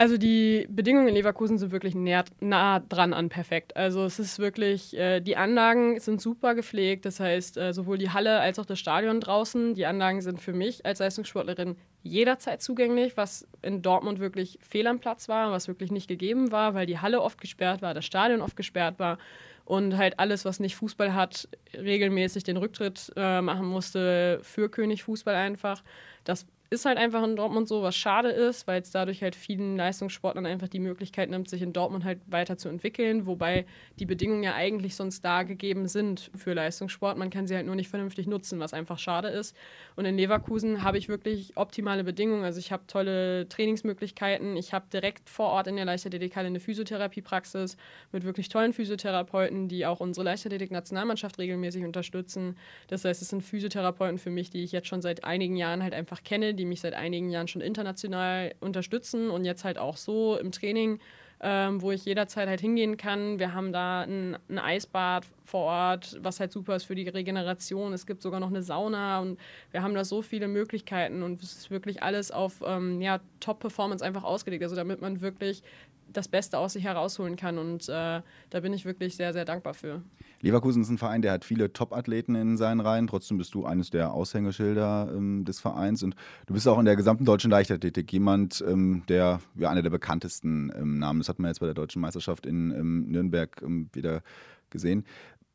Also 0.03 0.19
die 0.19 0.67
Bedingungen 0.69 1.07
in 1.07 1.15
Leverkusen 1.15 1.59
sind 1.59 1.71
wirklich 1.71 1.95
nah, 1.95 2.25
nah 2.41 2.81
dran 2.81 3.13
an 3.13 3.29
perfekt. 3.29 3.77
Also 3.77 4.05
es 4.05 4.19
ist 4.19 4.41
wirklich, 4.41 4.99
äh, 4.99 5.21
die 5.21 5.37
Anlagen 5.37 6.01
sind 6.01 6.21
super 6.21 6.57
gepflegt. 6.57 7.05
Das 7.05 7.21
heißt, 7.21 7.57
äh, 7.57 7.73
sowohl 7.73 7.99
die 7.99 8.11
Halle 8.11 8.41
als 8.41 8.59
auch 8.59 8.67
das 8.67 8.81
Stadion 8.81 9.21
draußen. 9.21 9.75
Die 9.75 9.87
Anlagen 9.87 10.21
sind 10.21 10.41
für 10.41 10.53
mich 10.53 10.85
als 10.85 10.99
Leistungssportlerin 10.99 11.77
jederzeit 12.03 12.63
zugänglich, 12.63 13.17
was 13.17 13.47
in 13.63 13.81
Dortmund 13.81 14.19
wirklich 14.19 14.59
fehl 14.61 14.89
am 14.89 14.99
Platz 14.99 15.29
war, 15.29 15.53
was 15.53 15.69
wirklich 15.69 15.93
nicht 15.93 16.09
gegeben 16.09 16.51
war, 16.51 16.75
weil 16.75 16.87
die 16.87 16.99
Halle 16.99 17.23
oft 17.23 17.41
gesperrt 17.41 17.81
war, 17.81 17.95
das 17.95 18.05
Stadion 18.05 18.41
oft 18.41 18.57
gesperrt 18.57 18.99
war 18.99 19.19
und 19.65 19.97
halt 19.97 20.19
alles, 20.19 20.45
was 20.45 20.59
nicht 20.59 20.75
Fußball 20.75 21.15
hat, 21.15 21.49
regelmäßig 21.75 22.43
den 22.43 22.57
Rücktritt 22.57 23.13
äh, 23.15 23.41
machen 23.41 23.67
musste 23.67 24.41
für 24.43 24.69
König 24.69 25.05
Fußball 25.05 25.37
einfach. 25.37 25.85
Das 26.25 26.45
ist 26.73 26.87
halt 26.87 26.97
einfach 26.97 27.23
in 27.23 27.37
Dortmund 27.37 27.69
so, 27.69 27.83
was 27.83 27.95
schade 27.95 28.31
ist, 28.31 28.67
weil 28.67 28.81
es 28.81 28.91
dadurch 28.91 29.23
halt 29.23 29.37
vielen 29.37 29.77
Leistungssportlern 29.77 30.47
einfach 30.47 30.69
die 30.69 30.81
Möglichkeit 30.81 31.29
nimmt, 31.29 31.49
sich 31.49 31.61
in 31.61 31.75
Dortmund 31.75 32.05
halt 32.05 32.21
weiterzuentwickeln, 32.27 33.27
wobei 33.27 33.67
die 33.99 34.07
Bedingungen 34.07 34.43
ja 34.43 34.55
eigentlich 34.55 34.97
sonst 34.97 35.23
da 35.23 35.43
gegeben 35.43 35.87
sind 35.87 36.31
für 36.35 36.55
Leistungssport. 36.55 37.19
Man 37.19 37.29
kann 37.29 37.47
sie 37.47 37.55
halt 37.55 37.67
nur 37.67 37.75
nicht 37.75 37.91
vernünftig 37.91 38.27
nutzen, 38.27 38.59
was 38.59 38.73
einfach 38.73 38.99
schade 38.99 39.29
ist. 39.29 39.55
Und 39.97 40.07
in 40.07 40.17
Leverkusen 40.17 40.83
habe 40.83 40.97
ich 40.97 41.11
wirklich 41.11 41.57
optimale 41.57 42.05
Bedingungen. 42.05 42.45
Also 42.45 42.59
ich 42.59 42.73
habe 42.73 42.85
tolle 42.87 43.47
Trainingsmöglichkeiten. 43.49 44.57
Ich 44.57 44.73
habe 44.73 44.87
direkt 44.91 45.29
vor 45.29 45.51
Ort 45.51 45.67
in 45.67 45.77
der 45.77 45.85
Leichtathletikhalle 45.85 46.47
eine 46.47 46.61
Physiotherapiepraxis 46.61 47.77
mit 48.13 48.25
wirklich 48.25 48.49
tollen 48.49 48.73
Physiotherapeuten, 48.73 49.69
die 49.69 49.85
auch 49.85 50.01
unsere 50.01 50.25
Leichtathletik-Nationalmannschaft 50.25 51.39
regelmäßig 51.39 51.85
unterstützen. 51.85 52.57
Das 52.89 53.05
heißt, 53.05 53.21
es 53.21 53.29
sind 53.29 53.43
Physiotherapeuten 53.43 54.19
für 54.19 54.31
mich, 54.31 54.49
die 54.49 54.65
ich 54.65 54.73
jetzt 54.73 54.89
schon 54.89 55.03
seit 55.03 55.25
einigen 55.25 55.57
Jahren 55.57 55.83
halt 55.83 55.93
einfach 55.93 56.23
kenne, 56.23 56.55
die 56.55 56.62
mich 56.65 56.81
seit 56.81 56.95
einigen 56.95 57.31
Jahren 57.31 57.49
schon 57.49 57.63
international 57.63 58.55
unterstützen 58.61 59.31
und 59.31 59.45
jetzt 59.45 59.65
halt 59.65 59.79
auch 59.79 59.97
so 59.97 60.37
im 60.39 60.53
Training, 60.53 61.01
ähm, 61.41 61.83
wo 61.83 61.91
ich 61.91 62.05
jederzeit 62.05 62.49
halt 62.49 62.61
hingehen 62.61 62.97
kann. 62.97 63.39
Wir 63.39 63.53
haben 63.53 63.73
da 63.73 64.03
ein, 64.03 64.37
ein, 64.49 64.59
Eisbad 64.59 65.27
vor 65.45 65.63
Ort, 65.63 66.19
was 66.23 66.39
halt 66.39 66.53
super 66.53 66.77
ist 66.77 66.85
für 66.85 66.95
die 66.95 67.09
Regeneration. 67.09 67.93
Es 67.93 68.07
gibt 68.07 68.23
sogar 68.23 68.39
noch 68.39 68.49
eine 68.49 68.63
Sauna 68.63 69.21
und 69.21 69.39
wir 69.73 69.83
haben 69.83 69.95
da 69.95 70.05
so 70.05 70.23
viele 70.23 70.47
Möglichkeiten 70.47 71.23
und 71.23 71.43
es 71.43 71.57
ist 71.57 71.71
wirklich 71.71 72.03
alles 72.03 72.31
auf 72.31 72.63
ähm, 72.65 73.01
ja, 73.01 73.21
Top-Performance 73.41 74.05
einfach 74.05 74.23
ausgelegt. 74.23 74.63
Also 74.63 74.77
damit 74.77 75.01
man 75.01 75.21
wirklich 75.21 75.65
das 76.13 76.29
Beste 76.29 76.59
aus 76.59 76.75
sich 76.75 76.85
herausholen 76.85 77.37
kann 77.37 77.59
und 77.59 77.89
äh, 77.89 78.21
da 78.51 78.61
bin 78.61 78.73
ich 78.73 78.85
wirklich 78.85 79.17
sehr, 79.17 79.33
sehr 79.33 79.45
dankbar 79.45 79.75
für. 79.75 80.03
Leverkusen 80.43 80.83
ist 80.83 80.91
ein 80.91 80.99
Verein, 80.99 81.23
der 81.23 81.33
hat 81.33 81.45
viele 81.45 81.73
Top-Athleten 81.73 82.35
in 82.35 82.57
seinen 82.57 82.81
Reihen. 82.81 83.07
Trotzdem 83.07 83.39
bist 83.39 83.55
du 83.55 83.65
eines 83.65 83.91
der 83.91 84.13
Aushängeschilder 84.13 85.13
ähm, 85.17 85.45
des 85.45 85.61
Vereins 85.61 86.03
und 86.03 86.17
du 86.47 86.55
bist 86.55 86.67
auch 86.67 86.79
in 86.79 86.85
der 86.85 86.97
gesamten 86.97 87.25
deutschen 87.25 87.51
Leichtathletik 87.51 88.13
jemand, 88.13 88.63
ähm, 88.67 89.05
der 89.09 89.41
ja 89.55 89.71
einer 89.71 89.83
der 89.83 89.91
bekanntesten 89.91 90.73
ähm, 90.77 90.99
Namen. 90.99 91.21
Das 91.21 91.29
hat 91.29 91.39
man 91.39 91.49
jetzt 91.49 91.61
bei 91.61 91.67
der 91.67 91.75
deutschen 91.75 92.03
Meisterschaft 92.03 92.45
in 92.45 92.73
ähm, 92.73 93.09
Nürnberg 93.09 93.63
ähm, 93.63 93.89
wieder 93.93 94.23
gesehen. 94.71 95.05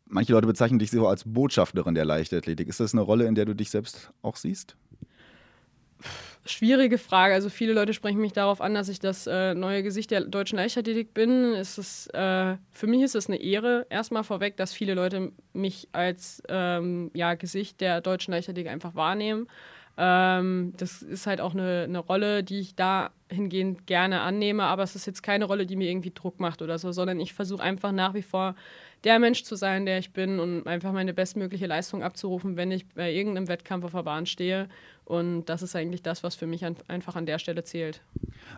Manche 0.06 0.32
Leute 0.32 0.48
bezeichnen 0.48 0.80
dich 0.80 0.90
so 0.90 1.06
als 1.06 1.26
Botschafterin 1.26 1.94
der 1.94 2.06
Leichtathletik. 2.06 2.70
Ist 2.70 2.80
das 2.80 2.94
eine 2.94 3.02
Rolle, 3.02 3.26
in 3.28 3.36
der 3.36 3.44
du 3.44 3.54
dich 3.54 3.70
selbst 3.70 4.14
auch 4.22 4.38
siehst? 4.38 4.78
Schwierige 6.48 6.98
Frage. 6.98 7.34
Also 7.34 7.50
viele 7.50 7.74
Leute 7.74 7.94
sprechen 7.94 8.22
mich 8.22 8.34
darauf 8.34 8.62
an, 8.62 8.74
dass 8.74 8.90
ich 8.90 9.00
das 9.00 9.28
äh, 9.28 9.54
neue 9.54 9.84
Gesicht 9.84 10.12
der 10.12 10.22
deutschen 10.22 10.58
Leichtathletik 10.58 11.14
bin. 11.14 11.54
Es 11.54 11.78
ist, 11.78 12.08
äh, 12.14 12.56
für 12.72 12.88
mich 12.88 13.02
ist 13.02 13.16
es 13.16 13.28
eine 13.28 13.42
Ehre, 13.42 13.86
erstmal 13.90 14.24
vorweg, 14.24 14.58
dass 14.58 14.74
viele 14.74 14.94
Leute 14.94 15.32
mich 15.54 15.90
als 15.92 16.42
ähm, 16.48 17.12
ja, 17.14 17.36
Gesicht 17.36 17.82
der 17.82 18.02
deutschen 18.02 18.34
Leichtathletik 18.34 18.72
einfach 18.72 18.96
wahrnehmen. 18.96 19.48
Ähm, 19.98 20.74
das 20.78 21.02
ist 21.02 21.26
halt 21.26 21.42
auch 21.42 21.54
eine, 21.54 21.86
eine 21.86 22.00
Rolle, 22.00 22.44
die 22.44 22.60
ich 22.60 22.76
dahingehend 22.76 23.88
gerne 23.88 24.22
annehme, 24.22 24.64
aber 24.64 24.84
es 24.84 24.96
ist 24.96 25.08
jetzt 25.08 25.24
keine 25.24 25.46
Rolle, 25.46 25.66
die 25.66 25.76
mir 25.76 25.90
irgendwie 25.90 26.12
Druck 26.14 26.40
macht 26.40 26.62
oder 26.62 26.78
so, 26.78 26.92
sondern 26.92 27.20
ich 27.20 27.34
versuche 27.34 27.64
einfach 27.64 27.92
nach 27.92 28.14
wie 28.14 28.22
vor 28.22 28.56
der 29.04 29.18
Mensch 29.18 29.44
zu 29.44 29.56
sein, 29.56 29.86
der 29.86 29.98
ich 29.98 30.14
bin 30.14 30.40
und 30.40 30.68
einfach 30.68 30.92
meine 30.92 31.14
bestmögliche 31.14 31.66
Leistung 31.66 32.04
abzurufen, 32.04 32.58
wenn 32.58 32.72
ich 32.72 32.88
bei 32.90 33.12
irgendeinem 33.12 33.48
Wettkampf 33.48 33.86
auf 33.86 33.92
der 33.92 34.04
Bahn 34.04 34.28
stehe. 34.28 34.70
Und 35.08 35.46
das 35.46 35.62
ist 35.62 35.74
eigentlich 35.74 36.02
das, 36.04 36.22
was 36.22 36.36
für 36.36 36.48
mich 36.48 36.66
an, 36.66 36.76
einfach 36.90 37.16
an 37.16 37.26
der 37.26 37.40
Stelle 37.40 37.64
zählt. 37.64 38.02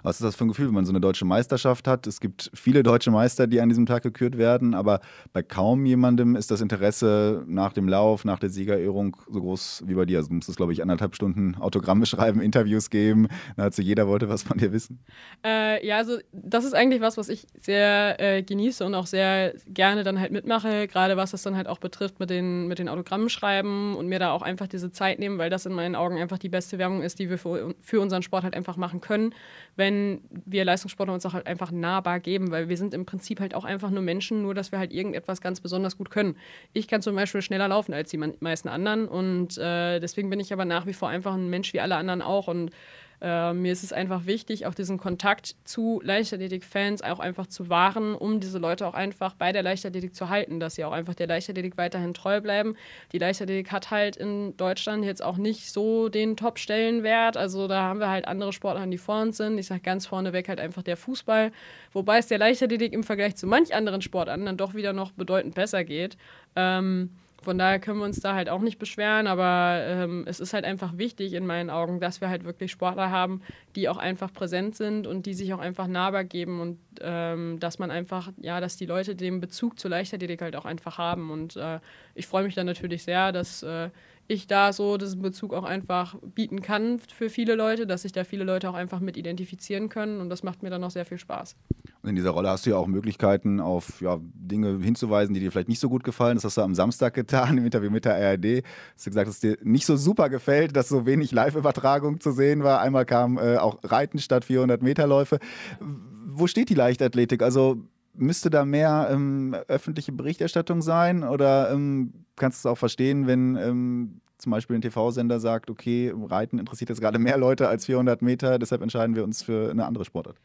Was 0.01 0.15
ist 0.15 0.23
das 0.23 0.35
für 0.35 0.45
ein 0.45 0.47
Gefühl, 0.47 0.65
wenn 0.65 0.73
man 0.73 0.85
so 0.85 0.91
eine 0.91 0.99
deutsche 0.99 1.23
Meisterschaft 1.23 1.87
hat? 1.87 2.07
Es 2.07 2.19
gibt 2.19 2.49
viele 2.55 2.81
deutsche 2.81 3.11
Meister, 3.11 3.45
die 3.45 3.61
an 3.61 3.69
diesem 3.69 3.85
Tag 3.85 4.01
gekürt 4.01 4.35
werden, 4.35 4.73
aber 4.73 4.99
bei 5.31 5.43
kaum 5.43 5.85
jemandem 5.85 6.35
ist 6.35 6.49
das 6.49 6.61
Interesse 6.61 7.43
nach 7.45 7.71
dem 7.73 7.87
Lauf, 7.87 8.25
nach 8.25 8.39
der 8.39 8.49
Siegerehrung 8.49 9.15
so 9.29 9.41
groß 9.41 9.83
wie 9.85 9.93
bei 9.93 10.05
dir. 10.05 10.17
Also 10.17 10.29
du 10.29 10.35
musstest, 10.37 10.57
glaube 10.57 10.73
ich, 10.73 10.81
anderthalb 10.81 11.13
Stunden 11.13 11.53
Autogramme 11.53 12.05
schreiben, 12.07 12.41
Interviews 12.41 12.89
geben. 12.89 13.27
Nahezu 13.55 13.83
jeder 13.83 14.07
wollte 14.07 14.27
was 14.27 14.41
von 14.41 14.57
dir 14.57 14.71
wissen. 14.71 14.97
Äh, 15.45 15.85
ja, 15.85 15.97
also 15.97 16.17
das 16.31 16.65
ist 16.65 16.73
eigentlich 16.73 17.01
was, 17.01 17.15
was 17.15 17.29
ich 17.29 17.45
sehr 17.53 18.19
äh, 18.19 18.41
genieße 18.41 18.83
und 18.83 18.95
auch 18.95 19.05
sehr 19.05 19.53
gerne 19.67 20.03
dann 20.03 20.19
halt 20.19 20.31
mitmache, 20.31 20.87
gerade 20.87 21.15
was 21.15 21.29
das 21.29 21.43
dann 21.43 21.55
halt 21.55 21.67
auch 21.67 21.77
betrifft 21.77 22.19
mit 22.19 22.31
den, 22.31 22.67
mit 22.67 22.79
den 22.79 22.89
Autogrammen 22.89 23.29
schreiben 23.29 23.95
und 23.95 24.07
mir 24.07 24.17
da 24.17 24.31
auch 24.31 24.41
einfach 24.41 24.65
diese 24.65 24.91
Zeit 24.91 25.19
nehmen, 25.19 25.37
weil 25.37 25.51
das 25.51 25.67
in 25.67 25.73
meinen 25.73 25.95
Augen 25.95 26.17
einfach 26.17 26.38
die 26.39 26.49
beste 26.49 26.77
Werbung 26.77 27.01
ist, 27.01 27.19
die 27.19 27.29
wir 27.29 27.37
für, 27.37 27.73
für 27.81 27.99
unseren 27.99 28.21
Sport 28.21 28.43
halt 28.43 28.55
einfach 28.55 28.77
machen 28.77 29.01
können, 29.01 29.33
wenn 29.75 30.21
wir 30.45 30.65
Leistungssportler 30.65 31.13
uns 31.13 31.25
auch 31.25 31.33
halt 31.33 31.47
einfach 31.47 31.71
nahbar 31.71 32.19
geben, 32.19 32.51
weil 32.51 32.69
wir 32.69 32.77
sind 32.77 32.93
im 32.93 33.05
Prinzip 33.05 33.39
halt 33.39 33.55
auch 33.55 33.65
einfach 33.65 33.89
nur 33.89 34.01
Menschen, 34.01 34.41
nur 34.41 34.53
dass 34.53 34.71
wir 34.71 34.79
halt 34.79 34.93
irgendetwas 34.93 35.41
ganz 35.41 35.61
besonders 35.61 35.97
gut 35.97 36.09
können. 36.09 36.35
Ich 36.73 36.87
kann 36.87 37.01
zum 37.01 37.15
Beispiel 37.15 37.41
schneller 37.41 37.67
laufen 37.67 37.93
als 37.93 38.09
die 38.09 38.17
meisten 38.17 38.69
anderen 38.69 39.07
und 39.07 39.57
äh, 39.57 39.99
deswegen 39.99 40.29
bin 40.29 40.39
ich 40.39 40.53
aber 40.53 40.65
nach 40.65 40.85
wie 40.85 40.93
vor 40.93 41.09
einfach 41.09 41.33
ein 41.33 41.49
Mensch 41.49 41.73
wie 41.73 41.79
alle 41.79 41.95
anderen 41.95 42.21
auch 42.21 42.47
und 42.47 42.71
äh, 43.21 43.53
mir 43.53 43.71
ist 43.73 43.83
es 43.83 43.91
einfach 43.91 44.25
wichtig, 44.25 44.65
auch 44.65 44.73
diesen 44.73 44.97
Kontakt 44.97 45.55
zu 45.65 45.99
Leichtathletik-Fans 46.03 47.01
auch 47.01 47.19
einfach 47.19 47.47
zu 47.47 47.69
wahren, 47.69 48.15
um 48.15 48.39
diese 48.39 48.59
Leute 48.59 48.87
auch 48.87 48.93
einfach 48.93 49.35
bei 49.35 49.51
der 49.51 49.61
Leichtathletik 49.61 50.15
zu 50.15 50.29
halten, 50.29 50.59
dass 50.59 50.75
sie 50.75 50.85
auch 50.85 50.93
einfach 50.93 51.15
der 51.15 51.27
Leichtathletik 51.27 51.77
weiterhin 51.77 52.13
treu 52.13 52.39
bleiben. 52.39 52.75
Die 53.11 53.17
Leichtathletik 53.17 53.71
hat 53.71 53.91
halt 53.91 54.15
in 54.15 54.55
Deutschland 54.55 55.03
jetzt 55.03 55.23
auch 55.23 55.37
nicht 55.37 55.71
so 55.71 56.07
den 56.07 56.37
Top-Stellenwert. 56.37 57.35
Also 57.35 57.67
da 57.67 57.81
haben 57.81 57.99
wir 57.99 58.09
halt 58.09 58.27
andere 58.27 58.53
Sportler, 58.53 58.87
die 58.87 58.97
vor 58.97 59.21
uns 59.21 59.37
sind. 59.37 59.57
Ich 59.57 59.67
sage 59.67 59.81
ganz 59.81 60.05
vorneweg 60.05 60.47
halt 60.47 60.59
einfach 60.59 60.83
der 60.83 60.97
Fußball, 60.97 61.51
wobei 61.91 62.19
es 62.19 62.27
der 62.27 62.37
Leichtathletik 62.37 62.93
im 62.93 63.03
Vergleich 63.03 63.35
zu 63.35 63.47
manch 63.47 63.73
anderen 63.75 64.01
Sportarten 64.01 64.45
dann 64.45 64.57
doch 64.57 64.73
wieder 64.73 64.93
noch 64.93 65.11
bedeutend 65.11 65.55
besser 65.55 65.83
geht. 65.83 66.17
Ähm, 66.55 67.09
von 67.41 67.57
daher 67.57 67.79
können 67.79 67.99
wir 67.99 68.05
uns 68.05 68.19
da 68.19 68.35
halt 68.35 68.49
auch 68.49 68.61
nicht 68.61 68.79
beschweren, 68.79 69.27
aber 69.27 69.81
ähm, 69.85 70.25
es 70.27 70.39
ist 70.39 70.53
halt 70.53 70.65
einfach 70.65 70.97
wichtig 70.97 71.33
in 71.33 71.45
meinen 71.45 71.69
Augen, 71.69 71.99
dass 71.99 72.21
wir 72.21 72.29
halt 72.29 72.43
wirklich 72.43 72.71
Sportler 72.71 73.11
haben, 73.11 73.41
die 73.75 73.87
auch 73.89 73.97
einfach 73.97 74.33
präsent 74.33 74.75
sind 74.75 75.07
und 75.07 75.25
die 75.25 75.33
sich 75.33 75.53
auch 75.53 75.59
einfach 75.59 75.87
nahbar 75.87 76.23
geben 76.23 76.59
und 76.59 76.79
ähm, 77.01 77.59
dass 77.59 77.79
man 77.79 77.91
einfach, 77.91 78.31
ja, 78.37 78.59
dass 78.59 78.77
die 78.77 78.85
Leute 78.85 79.15
den 79.15 79.39
Bezug 79.39 79.79
zur 79.79 79.91
Leichtathletik 79.91 80.41
halt 80.41 80.55
auch 80.55 80.65
einfach 80.65 80.97
haben. 80.97 81.31
Und 81.31 81.55
äh, 81.55 81.79
ich 82.15 82.27
freue 82.27 82.43
mich 82.43 82.55
dann 82.55 82.65
natürlich 82.65 83.03
sehr, 83.03 83.31
dass 83.31 83.63
äh, 83.63 83.89
ich 84.29 84.45
da 84.45 84.71
so 84.73 84.97
diesen 84.97 85.23
Bezug 85.23 85.55
auch 85.55 85.63
einfach 85.63 86.15
bieten 86.35 86.61
kann 86.61 86.99
für 86.99 87.29
viele 87.31 87.55
Leute, 87.55 87.87
dass 87.87 88.03
sich 88.03 88.11
da 88.11 88.23
viele 88.23 88.43
Leute 88.43 88.69
auch 88.69 88.75
einfach 88.75 88.99
mit 88.99 89.17
identifizieren 89.17 89.89
können 89.89 90.21
und 90.21 90.29
das 90.29 90.43
macht 90.43 90.61
mir 90.61 90.69
dann 90.69 90.83
auch 90.83 90.91
sehr 90.91 91.05
viel 91.05 91.17
Spaß. 91.17 91.55
Und 92.03 92.09
in 92.09 92.15
dieser 92.15 92.29
Rolle 92.29 92.49
hast 92.49 92.65
du 92.65 92.69
ja 92.69 92.77
auch 92.77 92.85
Möglichkeiten, 92.85 93.59
auf 93.59 94.01
ja, 94.01 94.19
Dinge 94.21 94.79
hinzuweisen, 94.83 95.33
die 95.33 95.39
dir 95.39 95.51
vielleicht 95.51 95.67
nicht 95.67 95.79
so 95.79 95.89
gut 95.89 96.03
gefallen. 96.03 96.35
Das 96.35 96.43
hast 96.43 96.57
du 96.57 96.61
am 96.61 96.75
Samstag 96.75 97.15
getan 97.15 97.57
im 97.57 97.65
Interview 97.65 97.89
mit 97.89 98.05
der 98.05 98.15
ARD. 98.15 98.63
Hast 98.93 99.07
du 99.07 99.09
gesagt, 99.09 99.27
dass 99.27 99.35
es 99.35 99.41
dir 99.41 99.57
nicht 99.63 99.87
so 99.87 99.97
super 99.97 100.29
gefällt, 100.29 100.75
dass 100.75 100.89
so 100.89 101.07
wenig 101.07 101.31
Live-Übertragung 101.31 102.21
zu 102.21 102.31
sehen 102.31 102.63
war. 102.63 102.81
Einmal 102.81 103.05
kam 103.05 103.39
äh, 103.39 103.57
auch 103.57 103.79
Reiten 103.83 104.19
statt 104.19 104.45
400 104.45 104.83
Meter 104.83 105.07
Läufe. 105.07 105.39
Wo 105.79 106.45
steht 106.45 106.69
die 106.69 106.75
Leichtathletik? 106.75 107.41
Also 107.41 107.83
müsste 108.13 108.49
da 108.49 108.65
mehr 108.65 109.09
ähm, 109.11 109.55
öffentliche 109.67 110.11
Berichterstattung 110.11 110.81
sein? 110.81 111.23
Oder 111.23 111.71
ähm, 111.71 112.13
kannst 112.35 112.63
du 112.63 112.67
es 112.69 112.71
auch 112.71 112.77
verstehen, 112.77 113.27
wenn 113.27 113.55
ähm, 113.55 114.21
zum 114.37 114.51
Beispiel 114.51 114.75
ein 114.75 114.81
TV-Sender 114.81 115.39
sagt, 115.39 115.69
okay, 115.69 116.13
Reiten 116.15 116.59
interessiert 116.59 116.89
jetzt 116.89 117.01
gerade 117.01 117.19
mehr 117.19 117.37
Leute 117.37 117.67
als 117.67 117.85
400 117.85 118.21
Meter, 118.21 118.57
deshalb 118.57 118.81
entscheiden 118.81 119.15
wir 119.15 119.23
uns 119.23 119.43
für 119.43 119.69
eine 119.69 119.85
andere 119.85 120.05
Sportart? 120.05 120.37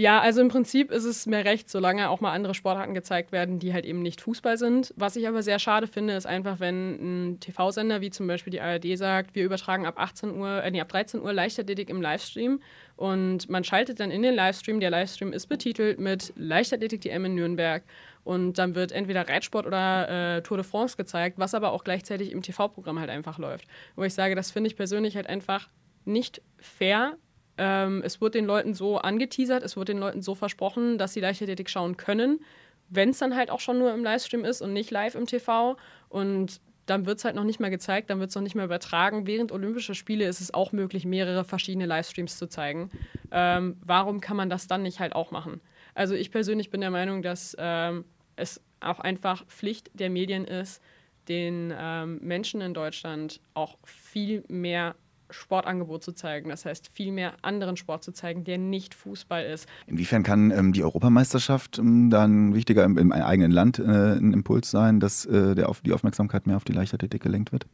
Ja, 0.00 0.18
also 0.22 0.40
im 0.40 0.48
Prinzip 0.48 0.90
ist 0.90 1.04
es 1.04 1.26
mir 1.26 1.44
recht, 1.44 1.68
solange 1.68 2.08
auch 2.08 2.22
mal 2.22 2.32
andere 2.32 2.54
Sportarten 2.54 2.94
gezeigt 2.94 3.32
werden, 3.32 3.58
die 3.58 3.74
halt 3.74 3.84
eben 3.84 4.00
nicht 4.00 4.22
Fußball 4.22 4.56
sind. 4.56 4.94
Was 4.96 5.14
ich 5.14 5.28
aber 5.28 5.42
sehr 5.42 5.58
schade 5.58 5.86
finde, 5.86 6.14
ist 6.14 6.24
einfach, 6.24 6.58
wenn 6.58 7.32
ein 7.32 7.40
TV-Sender 7.40 8.00
wie 8.00 8.08
zum 8.08 8.26
Beispiel 8.26 8.50
die 8.50 8.62
ARD 8.62 8.96
sagt, 8.96 9.34
wir 9.34 9.44
übertragen 9.44 9.84
ab 9.84 9.98
18 9.98 10.38
Uhr, 10.38 10.64
äh, 10.64 10.70
nee, 10.70 10.80
ab 10.80 10.88
13 10.88 11.20
Uhr 11.20 11.34
Leichtathletik 11.34 11.90
im 11.90 12.00
Livestream 12.00 12.62
und 12.96 13.50
man 13.50 13.62
schaltet 13.62 14.00
dann 14.00 14.10
in 14.10 14.22
den 14.22 14.34
Livestream. 14.34 14.80
Der 14.80 14.88
Livestream 14.88 15.34
ist 15.34 15.48
betitelt 15.48 16.00
mit 16.00 16.32
Leichtathletik 16.34 17.02
DM 17.02 17.26
in 17.26 17.34
Nürnberg 17.34 17.82
und 18.24 18.56
dann 18.56 18.74
wird 18.74 18.92
entweder 18.92 19.28
Reitsport 19.28 19.66
oder 19.66 20.36
äh, 20.38 20.42
Tour 20.42 20.56
de 20.56 20.64
France 20.64 20.96
gezeigt, 20.96 21.38
was 21.38 21.52
aber 21.52 21.72
auch 21.72 21.84
gleichzeitig 21.84 22.32
im 22.32 22.40
TV-Programm 22.40 23.00
halt 23.00 23.10
einfach 23.10 23.36
läuft. 23.36 23.66
Wo 23.96 24.04
ich 24.04 24.14
sage, 24.14 24.34
das 24.34 24.50
finde 24.50 24.68
ich 24.68 24.76
persönlich 24.76 25.16
halt 25.16 25.26
einfach 25.26 25.68
nicht 26.06 26.40
fair 26.58 27.18
ähm, 27.58 28.02
es 28.04 28.20
wird 28.20 28.34
den 28.34 28.46
Leuten 28.46 28.74
so 28.74 28.98
angeteasert, 28.98 29.62
es 29.62 29.76
wird 29.76 29.88
den 29.88 29.98
Leuten 29.98 30.22
so 30.22 30.34
versprochen, 30.34 30.98
dass 30.98 31.12
sie 31.12 31.20
Leichtathletik 31.20 31.68
schauen 31.70 31.96
können, 31.96 32.40
wenn 32.88 33.10
es 33.10 33.18
dann 33.18 33.36
halt 33.36 33.50
auch 33.50 33.60
schon 33.60 33.78
nur 33.78 33.92
im 33.94 34.02
Livestream 34.02 34.44
ist 34.44 34.62
und 34.62 34.72
nicht 34.72 34.90
live 34.90 35.14
im 35.14 35.26
TV. 35.26 35.76
Und 36.08 36.60
dann 36.86 37.06
wird 37.06 37.18
es 37.18 37.24
halt 37.24 37.36
noch 37.36 37.44
nicht 37.44 37.60
mehr 37.60 37.70
gezeigt, 37.70 38.10
dann 38.10 38.18
wird 38.18 38.30
es 38.30 38.34
noch 38.34 38.42
nicht 38.42 38.56
mehr 38.56 38.64
übertragen. 38.64 39.26
Während 39.26 39.52
Olympischer 39.52 39.94
Spiele 39.94 40.26
ist 40.26 40.40
es 40.40 40.52
auch 40.52 40.72
möglich, 40.72 41.04
mehrere 41.04 41.44
verschiedene 41.44 41.86
Livestreams 41.86 42.36
zu 42.36 42.48
zeigen. 42.48 42.90
Ähm, 43.30 43.76
warum 43.84 44.20
kann 44.20 44.36
man 44.36 44.50
das 44.50 44.66
dann 44.66 44.82
nicht 44.82 44.98
halt 44.98 45.14
auch 45.14 45.30
machen? 45.30 45.60
Also 45.94 46.14
ich 46.14 46.32
persönlich 46.32 46.70
bin 46.70 46.80
der 46.80 46.90
Meinung, 46.90 47.22
dass 47.22 47.56
ähm, 47.58 48.04
es 48.34 48.60
auch 48.80 48.98
einfach 48.98 49.46
Pflicht 49.46 49.90
der 49.94 50.10
Medien 50.10 50.44
ist, 50.44 50.82
den 51.28 51.72
ähm, 51.76 52.18
Menschen 52.22 52.60
in 52.60 52.74
Deutschland 52.74 53.40
auch 53.54 53.78
viel 53.84 54.42
mehr 54.48 54.96
Sportangebot 55.30 56.02
zu 56.02 56.12
zeigen. 56.12 56.50
Das 56.50 56.64
heißt, 56.64 56.90
viel 56.92 57.12
mehr 57.12 57.34
anderen 57.42 57.76
Sport 57.76 58.04
zu 58.04 58.12
zeigen, 58.12 58.44
der 58.44 58.58
nicht 58.58 58.94
Fußball 58.94 59.44
ist. 59.44 59.68
Inwiefern 59.86 60.22
kann 60.22 60.50
ähm, 60.50 60.72
die 60.72 60.82
Europameisterschaft 60.82 61.78
ähm, 61.78 62.10
dann 62.10 62.54
wichtiger 62.54 62.84
im, 62.84 62.98
im, 62.98 63.12
eigenen 63.12 63.50
Land 63.50 63.78
äh, 63.78 63.82
ein 63.82 64.32
Impuls 64.32 64.70
sein, 64.70 65.00
dass 65.00 65.26
äh, 65.26 65.54
der 65.54 65.68
auf 65.68 65.80
die 65.80 65.92
Aufmerksamkeit 65.92 66.46
mehr 66.46 66.56
auf 66.56 66.64
die 66.64 66.72
Leichtathletik 66.72 67.22
gelenkt 67.22 67.52
wird? 67.52 67.66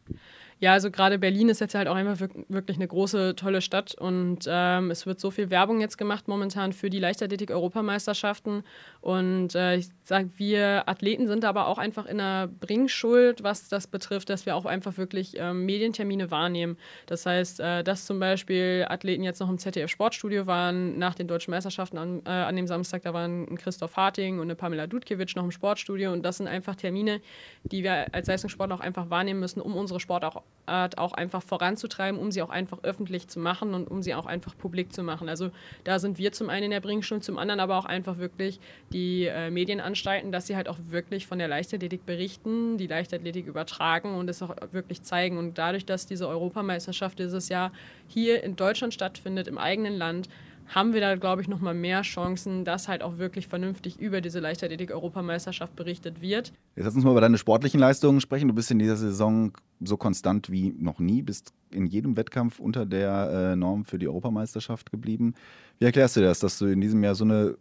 Ja, 0.59 0.73
also 0.73 0.91
gerade 0.91 1.19
Berlin 1.19 1.51
ist 1.51 1.61
jetzt 1.61 1.75
halt 1.75 1.87
auch 1.87 1.97
einfach 1.97 2.19
wirklich 2.49 2.79
eine 2.79 2.89
große, 2.89 3.37
tolle 3.37 3.61
Stadt 3.61 3.95
und 3.95 4.47
ähm, 4.49 4.91
es 4.91 5.05
wird 5.05 5.21
so 5.21 5.31
viel 5.31 5.51
Werbung 5.51 5.83
jetzt 5.83 5.99
gemacht 5.99 6.29
momentan 6.29 6.73
für 6.73 6.89
die 6.89 6.99
Leichtathletik-Europameisterschaften 6.99 8.63
und 9.03 9.55
äh, 9.55 9.77
ich 9.77 9.89
sage, 10.03 10.31
wir 10.39 10.89
Athleten 10.89 11.27
sind 11.27 11.45
aber 11.45 11.67
auch 11.67 11.77
einfach 11.77 12.07
in 12.07 12.17
der 12.17 12.47
Bringschuld, 12.47 13.43
was 13.43 13.69
das 13.69 13.87
betrifft, 13.87 14.31
dass 14.31 14.47
wir 14.47 14.57
auch 14.57 14.65
einfach 14.65 14.97
wirklich 14.97 15.35
ähm, 15.37 15.67
Medientermine 15.67 16.31
wahrnehmen. 16.31 16.79
Das 17.05 17.27
heißt, 17.27 17.61
äh, 17.61 17.85
dass 17.85 18.07
zum 18.07 18.19
Beispiel 18.19 18.87
Athleten 18.89 19.25
jetzt 19.25 19.41
noch 19.41 19.51
im 19.51 19.59
ZDF-Sportstudio 19.59 20.47
waren, 20.47 20.99
nach 20.99 21.15
den 21.15 21.29
deutschen 21.29 21.51
Meisterschaften 21.51 21.99
an, 21.99 22.23
äh, 22.25 22.31
an 22.31 22.57
dem 22.57 22.67
Samstag, 22.67 23.03
da 23.03 23.13
waren 23.13 23.43
ein 23.43 23.59
Christoph 23.59 23.95
Harting 23.99 24.37
und 24.39 24.45
eine 24.45 24.55
Pamela 24.55 24.87
Dudkiewicz 24.87 25.35
noch 25.37 25.45
im 25.45 25.51
Sportstudio 25.51 26.15
und 26.15 26.23
das 26.23 26.39
sind 26.39 26.47
einfach 26.47 26.77
Termine, 26.77 27.21
die 27.65 27.83
wir 27.83 28.15
als 28.15 28.27
Leistungssportler 28.27 28.77
auch 28.77 28.81
einfach 28.81 29.11
wahrnehmen 29.11 29.41
müssen, 29.41 29.61
um 29.61 29.77
unsere 29.77 30.01
Sport 30.01 30.25
auch 30.25 30.46
Art 30.67 30.99
auch 30.99 31.13
einfach 31.13 31.43
voranzutreiben, 31.43 32.21
um 32.21 32.33
sie 32.33 32.43
auch 32.43 32.51
einfach 32.51 32.83
öffentlich 32.83 33.29
zu 33.29 33.39
machen 33.39 33.75
und 33.75 33.89
um 33.89 34.03
sie 34.03 34.15
auch 34.15 34.27
einfach 34.27 34.57
publik 34.57 34.93
zu 34.93 35.03
machen. 35.03 35.29
Also 35.29 35.51
da 35.85 35.99
sind 35.99 36.19
wir 36.19 36.33
zum 36.33 36.51
einen 36.51 36.65
in 36.65 36.71
der 36.73 36.81
Bringschule, 36.81 37.21
zum 37.21 37.39
anderen 37.39 37.61
aber 37.61 37.79
auch 37.79 37.85
einfach 37.85 38.19
wirklich 38.19 38.61
die 38.93 39.27
äh, 39.27 39.51
Medienanstalten, 39.51 40.33
dass 40.33 40.47
sie 40.47 40.57
halt 40.57 40.69
auch 40.69 40.79
wirklich 40.89 41.27
von 41.27 41.39
der 41.39 41.49
Leichtathletik 41.49 42.05
berichten, 42.05 42.79
die 42.79 42.87
Leichtathletik 42.87 43.47
übertragen 43.47 44.15
und 44.15 44.29
es 44.29 44.43
auch 44.43 44.55
wirklich 44.73 45.03
zeigen. 45.03 45.39
Und 45.39 45.59
dadurch, 45.59 45.87
dass 45.87 46.07
diese 46.07 46.29
Europameisterschaft 46.29 47.19
dieses 47.19 47.49
Jahr 47.49 47.73
hier 48.09 48.43
in 48.43 48.57
Deutschland 48.57 48.93
stattfindet, 48.93 49.49
im 49.49 49.59
eigenen 49.59 49.97
Land, 49.97 50.29
haben 50.69 50.93
wir 50.93 51.01
da, 51.01 51.15
glaube 51.17 51.43
ich, 51.43 51.49
noch 51.49 51.61
mal 51.61 51.75
mehr 51.75 52.03
Chancen, 52.03 52.65
dass 52.65 52.89
halt 52.89 53.03
auch 53.03 53.19
wirklich 53.19 53.49
vernünftig 53.49 54.01
über 54.01 54.21
diese 54.21 54.41
Leichtathletik-Europameisterschaft 54.41 55.77
berichtet 55.77 56.21
wird. 56.21 56.53
Jetzt 56.75 56.85
lass 56.85 56.95
uns 56.95 57.05
mal 57.05 57.13
über 57.13 57.21
deine 57.21 57.39
sportlichen 57.39 57.81
Leistungen 57.81 58.21
sprechen. 58.21 58.49
Du 58.49 58.55
bist 58.55 58.71
in 58.71 58.79
dieser 58.79 58.97
Saison 58.97 59.53
so 59.81 59.97
konstant 59.97 60.51
wie 60.51 60.75
noch 60.79 60.99
nie, 60.99 61.23
bist 61.23 61.53
in 61.71 61.87
jedem 61.87 62.17
Wettkampf 62.17 62.59
unter 62.59 62.87
der 62.87 63.53
äh, 63.53 63.57
Norm 63.57 63.85
für 63.85 63.99
die 63.99 64.09
Europameisterschaft 64.09 64.91
geblieben. 64.91 65.35
Wie 65.79 65.85
erklärst 65.85 66.17
du 66.17 66.21
das, 66.21 66.41
dass 66.41 66.59
du 66.59 66.67
in 66.67 66.81
diesem 66.81 67.03
Jahr 67.05 67.15
so 67.15 67.25
eine 67.25 67.57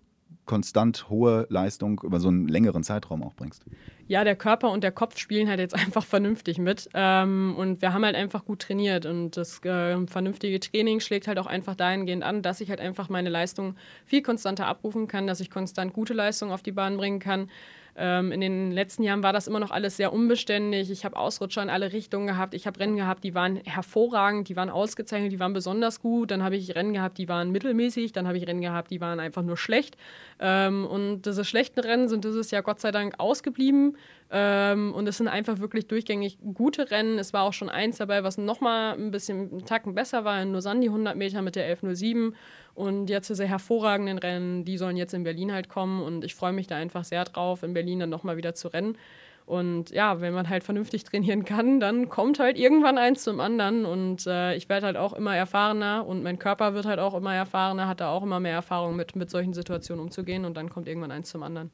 konstant 0.46 1.10
hohe 1.10 1.48
Leistung 1.50 2.01
über 2.03 2.20
so 2.20 2.27
einen 2.27 2.48
längeren 2.48 2.84
Zeitraum 2.84 3.24
auch 3.24 3.34
bringst? 3.34 3.65
Ja, 4.08 4.24
der 4.24 4.36
Körper 4.36 4.70
und 4.70 4.84
der 4.84 4.91
Kopf 4.91 5.17
spielen 5.17 5.50
halt 5.50 5.60
jetzt 5.60 5.74
einfach 5.75 6.05
vernünftig 6.05 6.58
mit. 6.58 6.89
Ähm, 6.94 7.55
und 7.58 7.82
wir 7.82 7.94
haben 7.94 8.05
halt 8.05 8.15
einfach 8.15 8.46
gut 8.46 8.62
trainiert. 8.62 9.05
Und 9.05 9.38
das 9.38 9.63
äh, 9.63 10.05
vernünftige 10.08 10.60
Training 10.60 11.00
schlägt 11.00 11.27
halt 11.27 11.39
auch 11.39 11.48
einfach 11.48 11.75
dahingehend 11.75 12.24
an, 12.24 12.41
dass 12.41 12.62
ich 12.62 12.70
halt 12.70 12.79
einfach 12.79 13.10
meine 13.10 13.29
Leistung 13.29 13.75
viel 14.05 14.22
konstanter 14.22 14.67
abrufen 14.67 15.08
kann, 15.08 15.27
dass 15.27 15.39
ich 15.39 15.50
konstant 15.50 15.94
gute 15.94 16.13
Leistungen 16.13 16.51
auf 16.51 16.62
die 16.62 16.72
Bahn 16.72 16.98
bringen 16.98 17.20
kann. 17.20 17.50
Ähm, 17.97 18.31
in 18.33 18.41
den 18.41 18.71
letzten 18.71 19.03
Jahren 19.03 19.23
war 19.23 19.31
das 19.31 19.47
immer 19.47 19.59
noch 19.59 19.71
alles 19.71 19.95
sehr 19.95 20.11
unbeständig. 20.11 20.91
Ich 20.91 21.05
habe 21.05 21.15
Ausrutscher 21.15 21.63
in 21.63 21.69
alle 21.69 21.93
Richtungen 21.93 22.27
gehabt. 22.27 22.53
Ich 22.53 22.67
habe 22.67 22.79
Rennen 22.79 22.97
gehabt, 22.97 23.23
die 23.23 23.33
waren 23.33 23.57
hervorragend, 23.57 24.49
die 24.49 24.55
waren 24.57 24.69
ausgezeichnet, 24.69 25.31
die 25.31 25.39
waren 25.39 25.53
besonders 25.53 26.01
gut. 26.01 26.31
Dann 26.31 26.43
habe 26.43 26.57
ich 26.57 26.75
Rennen 26.75 26.93
gehabt, 26.93 27.17
die 27.17 27.29
waren 27.29 27.51
mittelmäßig. 27.51 28.11
Dann 28.11 28.27
habe 28.27 28.37
ich 28.37 28.47
Rennen 28.47 28.61
gehabt, 28.61 28.91
die 28.91 28.99
waren 28.99 29.19
einfach 29.19 29.43
nur 29.43 29.55
schlecht. 29.55 29.95
Ähm, 30.39 30.85
und 30.85 31.21
diese 31.21 31.45
schlechten 31.45 31.79
Rennen 31.79 32.09
sind 32.09 32.25
dieses 32.25 32.51
Jahr 32.51 32.63
Gott 32.63 32.81
sei 32.81 32.91
Dank 32.91 33.15
ausgeblieben. 33.17 33.95
Ähm, 34.29 34.93
und 34.93 35.07
es 35.07 35.17
sind 35.17 35.27
einfach 35.27 35.59
wirklich 35.59 35.87
durchgängig 35.87 36.39
gute 36.53 36.91
Rennen. 36.91 37.17
Es 37.17 37.31
war 37.31 37.43
auch 37.43 37.53
schon 37.53 37.69
eins 37.69 37.97
dabei, 37.97 38.23
was 38.23 38.37
nochmal 38.37 38.95
ein 38.95 39.11
bisschen 39.11 39.51
einen 39.51 39.65
Tacken 39.65 39.95
besser 39.95 40.25
war, 40.25 40.41
in 40.41 40.51
Lausanne 40.51 40.81
die 40.81 40.87
100 40.87 41.15
Meter 41.15 41.41
mit 41.41 41.55
der 41.55 41.65
1107. 41.65 42.35
Und 42.75 43.10
jetzt 43.10 43.29
diese 43.29 43.46
hervorragenden 43.46 44.17
Rennen, 44.17 44.65
die 44.65 44.77
sollen 44.77 44.98
jetzt 44.98 45.13
in 45.13 45.24
Berlin 45.24 45.53
halt 45.53 45.70
kommen. 45.70 46.03
Und 46.03 46.24
ich 46.24 46.36
freue 46.36 46.53
mich 46.53 46.67
da 46.67 46.75
einfach 46.75 47.05
sehr 47.05 47.24
drauf, 47.24 47.63
in 47.63 47.74
Berlin 47.74 48.00
dann 48.00 48.10
nochmal 48.10 48.38
wieder 48.38 48.53
zu 48.53 48.67
rennen. 48.67 48.98
Und 49.46 49.91
ja, 49.91 50.22
wenn 50.22 50.34
man 50.34 50.50
halt 50.50 50.63
vernünftig 50.63 51.03
trainieren 51.03 51.46
kann, 51.46 51.79
dann 51.79 52.10
kommt 52.10 52.39
halt 52.39 52.58
irgendwann 52.58 52.98
eins 52.98 53.24
zum 53.24 53.39
anderen. 53.39 53.86
Und 53.86 54.25
äh, 54.25 54.55
ich 54.55 54.70
werde 54.70 54.88
halt 54.88 54.98
auch 54.98 55.13
immer 55.13 55.36
erfahrener 55.36 56.05
und 56.05 56.24
mein 56.24 56.39
Körper 56.39 56.74
wird 56.74 56.86
halt 56.86 57.00
auch 57.00 57.13
immer 57.13 57.34
erfahrener, 57.34 57.88
hat 57.88 58.01
da 58.01 58.10
auch 58.10 58.24
immer 58.24 58.39
mehr 58.39 58.53
Erfahrung 58.53 58.96
mit, 58.96 59.15
mit 59.15 59.29
solchen 59.29 59.53
Situationen 59.53 60.03
umzugehen 60.03 60.46
und 60.46 60.58
dann 60.58 60.70
kommt 60.70 60.88
irgendwann 60.88 61.12
eins 61.12 61.29
zum 61.29 61.44
anderen. 61.44 61.70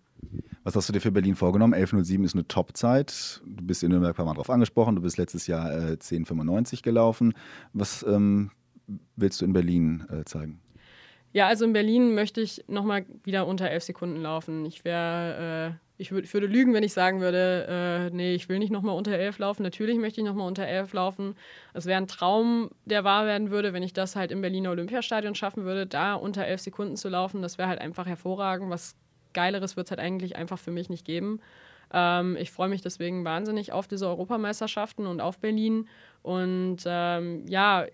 Was 0.63 0.75
hast 0.75 0.89
du 0.89 0.93
dir 0.93 1.00
für 1.00 1.12
Berlin 1.12 1.36
vorgenommen? 1.36 1.74
11.07 1.74 2.25
ist 2.25 2.36
eine 2.36 2.48
Top-Zeit. 2.48 3.41
Du 3.46 3.65
bist 3.65 3.84
in 3.84 3.89
Nürnberg 3.89 4.13
ein 4.13 4.17
paar 4.17 4.25
Mal 4.25 4.36
drauf 4.36 4.50
angesprochen. 4.50 4.96
Du 4.96 5.01
bist 5.01 5.17
letztes 5.17 5.48
Jahr 5.48 5.72
äh, 5.72 5.93
10.95 5.93 6.84
gelaufen. 6.84 7.34
Was 7.74 8.03
ähm, 8.03 8.51
willst 9.15 9.41
du 9.41 9.46
in 9.46 9.53
Berlin 9.53 10.05
äh, 10.12 10.25
zeigen? 10.25 10.60
Ja, 11.33 11.47
also 11.47 11.63
in 11.65 11.73
Berlin 11.73 12.13
möchte 12.13 12.41
ich 12.41 12.63
nochmal 12.67 13.05
wieder 13.23 13.47
unter 13.47 13.69
elf 13.69 13.83
Sekunden 13.83 14.21
laufen. 14.21 14.65
Ich 14.65 14.83
wäre, 14.83 15.77
äh, 15.77 16.01
ich, 16.01 16.11
würd, 16.11 16.25
ich 16.25 16.33
würde 16.33 16.47
lügen, 16.47 16.73
wenn 16.73 16.83
ich 16.83 16.91
sagen 16.91 17.21
würde, 17.21 18.09
äh, 18.11 18.15
nee, 18.15 18.33
ich 18.33 18.50
will 18.50 18.59
nicht 18.59 18.71
nochmal 18.71 18.97
unter 18.97 19.13
elf 19.13 19.39
laufen. 19.39 19.63
Natürlich 19.63 19.97
möchte 19.97 20.19
ich 20.19 20.27
nochmal 20.27 20.47
unter 20.47 20.65
elf 20.67 20.91
laufen. 20.91 21.35
Es 21.73 21.85
wäre 21.85 22.01
ein 22.01 22.07
Traum, 22.07 22.71
der 22.85 23.05
wahr 23.05 23.25
werden 23.25 23.50
würde, 23.50 23.71
wenn 23.71 23.83
ich 23.83 23.93
das 23.93 24.17
halt 24.17 24.31
im 24.31 24.41
Berliner 24.41 24.71
Olympiastadion 24.71 25.33
schaffen 25.35 25.63
würde, 25.63 25.88
da 25.88 26.15
unter 26.15 26.45
elf 26.45 26.59
Sekunden 26.59 26.97
zu 26.97 27.07
laufen. 27.07 27.41
Das 27.41 27.57
wäre 27.57 27.69
halt 27.69 27.79
einfach 27.79 28.07
hervorragend. 28.07 28.69
Was 28.69 28.95
Geileres 29.33 29.77
wird 29.77 29.88
es 29.88 29.91
halt 29.91 30.01
eigentlich 30.01 30.35
einfach 30.35 30.59
für 30.59 30.71
mich 30.71 30.89
nicht 30.89 31.05
geben. 31.05 31.39
Ähm, 31.93 32.35
ich 32.38 32.51
freue 32.51 32.67
mich 32.67 32.81
deswegen 32.81 33.23
wahnsinnig 33.23 33.71
auf 33.71 33.88
diese 33.88 34.07
Europameisterschaften 34.07 35.07
und 35.07 35.21
auf 35.21 35.39
Berlin. 35.39 35.88
Und 36.23 36.79
ähm, 36.85 37.45
ja, 37.47 37.85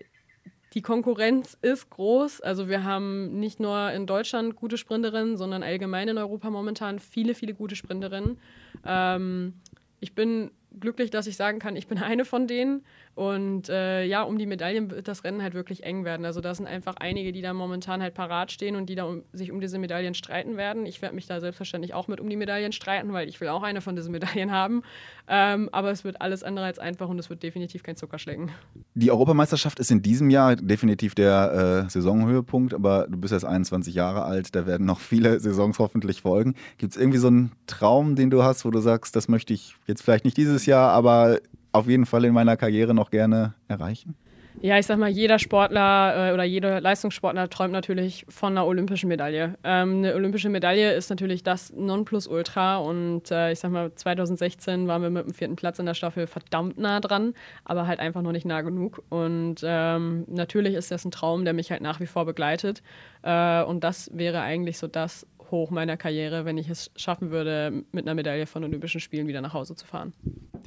die 0.74 0.82
Konkurrenz 0.82 1.56
ist 1.62 1.90
groß. 1.90 2.40
Also 2.40 2.68
wir 2.68 2.84
haben 2.84 3.38
nicht 3.38 3.60
nur 3.60 3.90
in 3.92 4.06
Deutschland 4.06 4.56
gute 4.56 4.76
Sprinterinnen, 4.76 5.36
sondern 5.36 5.62
allgemein 5.62 6.08
in 6.08 6.18
Europa 6.18 6.50
momentan 6.50 6.98
viele, 6.98 7.34
viele 7.34 7.54
gute 7.54 7.76
Sprinterinnen. 7.76 8.38
Ähm, 8.84 9.54
ich 10.00 10.14
bin 10.14 10.50
glücklich, 10.78 11.10
dass 11.10 11.26
ich 11.26 11.36
sagen 11.36 11.58
kann, 11.58 11.76
ich 11.76 11.86
bin 11.86 11.98
eine 11.98 12.24
von 12.24 12.46
denen. 12.46 12.84
Und 13.18 13.68
äh, 13.68 14.04
ja, 14.04 14.22
um 14.22 14.38
die 14.38 14.46
Medaillen 14.46 14.92
wird 14.92 15.08
das 15.08 15.24
Rennen 15.24 15.42
halt 15.42 15.52
wirklich 15.52 15.82
eng 15.82 16.04
werden. 16.04 16.24
Also 16.24 16.40
da 16.40 16.54
sind 16.54 16.68
einfach 16.68 16.94
einige, 17.00 17.32
die 17.32 17.42
da 17.42 17.52
momentan 17.52 18.00
halt 18.00 18.14
parat 18.14 18.52
stehen 18.52 18.76
und 18.76 18.88
die 18.88 18.94
da 18.94 19.06
um, 19.06 19.24
sich 19.32 19.50
um 19.50 19.60
diese 19.60 19.76
Medaillen 19.80 20.14
streiten 20.14 20.56
werden. 20.56 20.86
Ich 20.86 21.02
werde 21.02 21.16
mich 21.16 21.26
da 21.26 21.40
selbstverständlich 21.40 21.94
auch 21.94 22.06
mit 22.06 22.20
um 22.20 22.30
die 22.30 22.36
Medaillen 22.36 22.70
streiten, 22.70 23.12
weil 23.12 23.28
ich 23.28 23.40
will 23.40 23.48
auch 23.48 23.64
eine 23.64 23.80
von 23.80 23.96
diesen 23.96 24.12
Medaillen 24.12 24.52
haben. 24.52 24.82
Ähm, 25.26 25.68
aber 25.72 25.90
es 25.90 26.04
wird 26.04 26.20
alles 26.20 26.44
andere 26.44 26.66
als 26.66 26.78
einfach 26.78 27.08
und 27.08 27.18
es 27.18 27.28
wird 27.28 27.42
definitiv 27.42 27.82
kein 27.82 27.96
Zuckerschlecken. 27.96 28.52
Die 28.94 29.10
Europameisterschaft 29.10 29.80
ist 29.80 29.90
in 29.90 30.00
diesem 30.00 30.30
Jahr 30.30 30.54
definitiv 30.54 31.16
der 31.16 31.86
äh, 31.86 31.90
Saisonhöhepunkt, 31.90 32.72
aber 32.72 33.08
du 33.08 33.18
bist 33.18 33.32
erst 33.32 33.44
21 33.44 33.96
Jahre 33.96 34.26
alt, 34.26 34.54
da 34.54 34.64
werden 34.64 34.86
noch 34.86 35.00
viele 35.00 35.40
Saisons 35.40 35.80
hoffentlich 35.80 36.22
folgen. 36.22 36.54
Gibt 36.76 36.92
es 36.92 36.96
irgendwie 36.96 37.18
so 37.18 37.26
einen 37.26 37.50
Traum, 37.66 38.14
den 38.14 38.30
du 38.30 38.44
hast, 38.44 38.64
wo 38.64 38.70
du 38.70 38.78
sagst, 38.78 39.16
das 39.16 39.26
möchte 39.26 39.52
ich 39.52 39.74
jetzt 39.88 40.02
vielleicht 40.02 40.24
nicht 40.24 40.36
dieses 40.36 40.66
Jahr, 40.66 40.92
aber 40.92 41.40
auf 41.72 41.88
jeden 41.88 42.06
Fall 42.06 42.24
in 42.24 42.34
meiner 42.34 42.56
Karriere 42.56 42.94
noch 42.94 43.10
gerne 43.10 43.54
erreichen? 43.68 44.14
Ja, 44.60 44.76
ich 44.76 44.86
sag 44.86 44.98
mal, 44.98 45.08
jeder 45.08 45.38
Sportler 45.38 46.30
äh, 46.30 46.34
oder 46.34 46.42
jeder 46.42 46.80
Leistungssportler 46.80 47.48
träumt 47.48 47.72
natürlich 47.72 48.26
von 48.28 48.54
einer 48.54 48.66
olympischen 48.66 49.08
Medaille. 49.08 49.54
Ähm, 49.62 49.98
eine 49.98 50.14
olympische 50.16 50.48
Medaille 50.48 50.94
ist 50.94 51.10
natürlich 51.10 51.44
das 51.44 51.72
Nonplusultra 51.72 52.78
und 52.78 53.30
äh, 53.30 53.52
ich 53.52 53.60
sag 53.60 53.70
mal, 53.70 53.94
2016 53.94 54.88
waren 54.88 55.02
wir 55.02 55.10
mit 55.10 55.26
dem 55.26 55.34
vierten 55.34 55.54
Platz 55.54 55.78
in 55.78 55.86
der 55.86 55.94
Staffel 55.94 56.26
verdammt 56.26 56.76
nah 56.76 56.98
dran, 56.98 57.34
aber 57.64 57.86
halt 57.86 58.00
einfach 58.00 58.22
noch 58.22 58.32
nicht 58.32 58.46
nah 58.46 58.62
genug. 58.62 59.02
Und 59.10 59.56
ähm, 59.62 60.24
natürlich 60.26 60.74
ist 60.74 60.90
das 60.90 61.04
ein 61.04 61.12
Traum, 61.12 61.44
der 61.44 61.52
mich 61.52 61.70
halt 61.70 61.82
nach 61.82 62.00
wie 62.00 62.06
vor 62.06 62.24
begleitet. 62.26 62.82
Äh, 63.22 63.62
und 63.62 63.84
das 63.84 64.10
wäre 64.12 64.40
eigentlich 64.40 64.78
so 64.78 64.88
das 64.88 65.24
Hoch 65.52 65.70
meiner 65.70 65.96
Karriere, 65.96 66.44
wenn 66.44 66.58
ich 66.58 66.68
es 66.68 66.90
schaffen 66.96 67.30
würde, 67.30 67.84
mit 67.92 68.06
einer 68.06 68.14
Medaille 68.14 68.46
von 68.46 68.64
Olympischen 68.64 69.00
Spielen 69.00 69.28
wieder 69.28 69.40
nach 69.40 69.54
Hause 69.54 69.76
zu 69.76 69.86
fahren. 69.86 70.12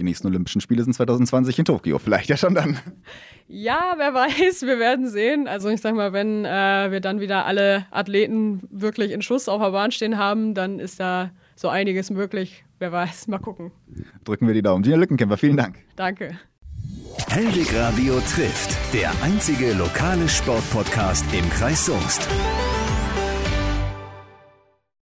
Die 0.02 0.06
nächsten 0.06 0.26
Olympischen 0.26 0.62
Spiele 0.62 0.84
sind 0.84 0.94
2020 0.94 1.60
in 1.60 1.66
Tokio, 1.66 2.00
vielleicht 2.00 2.28
ja 2.28 2.36
schon 2.36 2.56
dann. 2.56 2.80
Ja, 3.48 3.94
wer 3.98 4.16
weiß, 4.16 4.64
wir 4.64 4.80
werden 4.80 5.08
sehen. 5.08 5.48
Also 5.48 5.70
ich 5.70 5.80
sag 5.80 5.94
mal, 5.94 6.12
wenn 6.12 6.44
äh, 6.44 6.90
wir 6.90 7.02
dann 7.02 7.20
wieder 7.20 7.46
alle 7.46 7.86
Athleten 7.92 8.62
wirklich 8.72 9.12
in 9.12 9.22
Schuss 9.22 9.48
auf 9.48 9.62
der 9.62 9.70
Bahn 9.70 9.92
stehen 9.92 10.18
haben, 10.18 10.56
dann 10.56 10.80
ist 10.80 11.00
da 11.00 11.30
so 11.56 11.70
einiges 11.70 12.10
möglich. 12.10 12.64
Wer 12.80 12.92
weiß, 12.92 13.28
mal 13.28 13.38
gucken. 13.38 13.72
Drücken 14.24 14.48
wir 14.48 14.56
die 14.56 14.64
Daumen. 14.64 14.82
Gina 14.82 14.96
Lückenkämper, 14.96 15.38
vielen 15.38 15.58
Dank. 15.58 15.78
Danke. 15.96 16.40
Hellweg 17.30 17.72
Radio 17.76 18.16
trifft, 18.22 18.76
der 18.92 19.12
einzige 19.22 19.74
lokale 19.74 20.28
Sportpodcast 20.28 21.26
im 21.32 21.48
Kreis 21.52 21.86
Soest. 21.86 22.28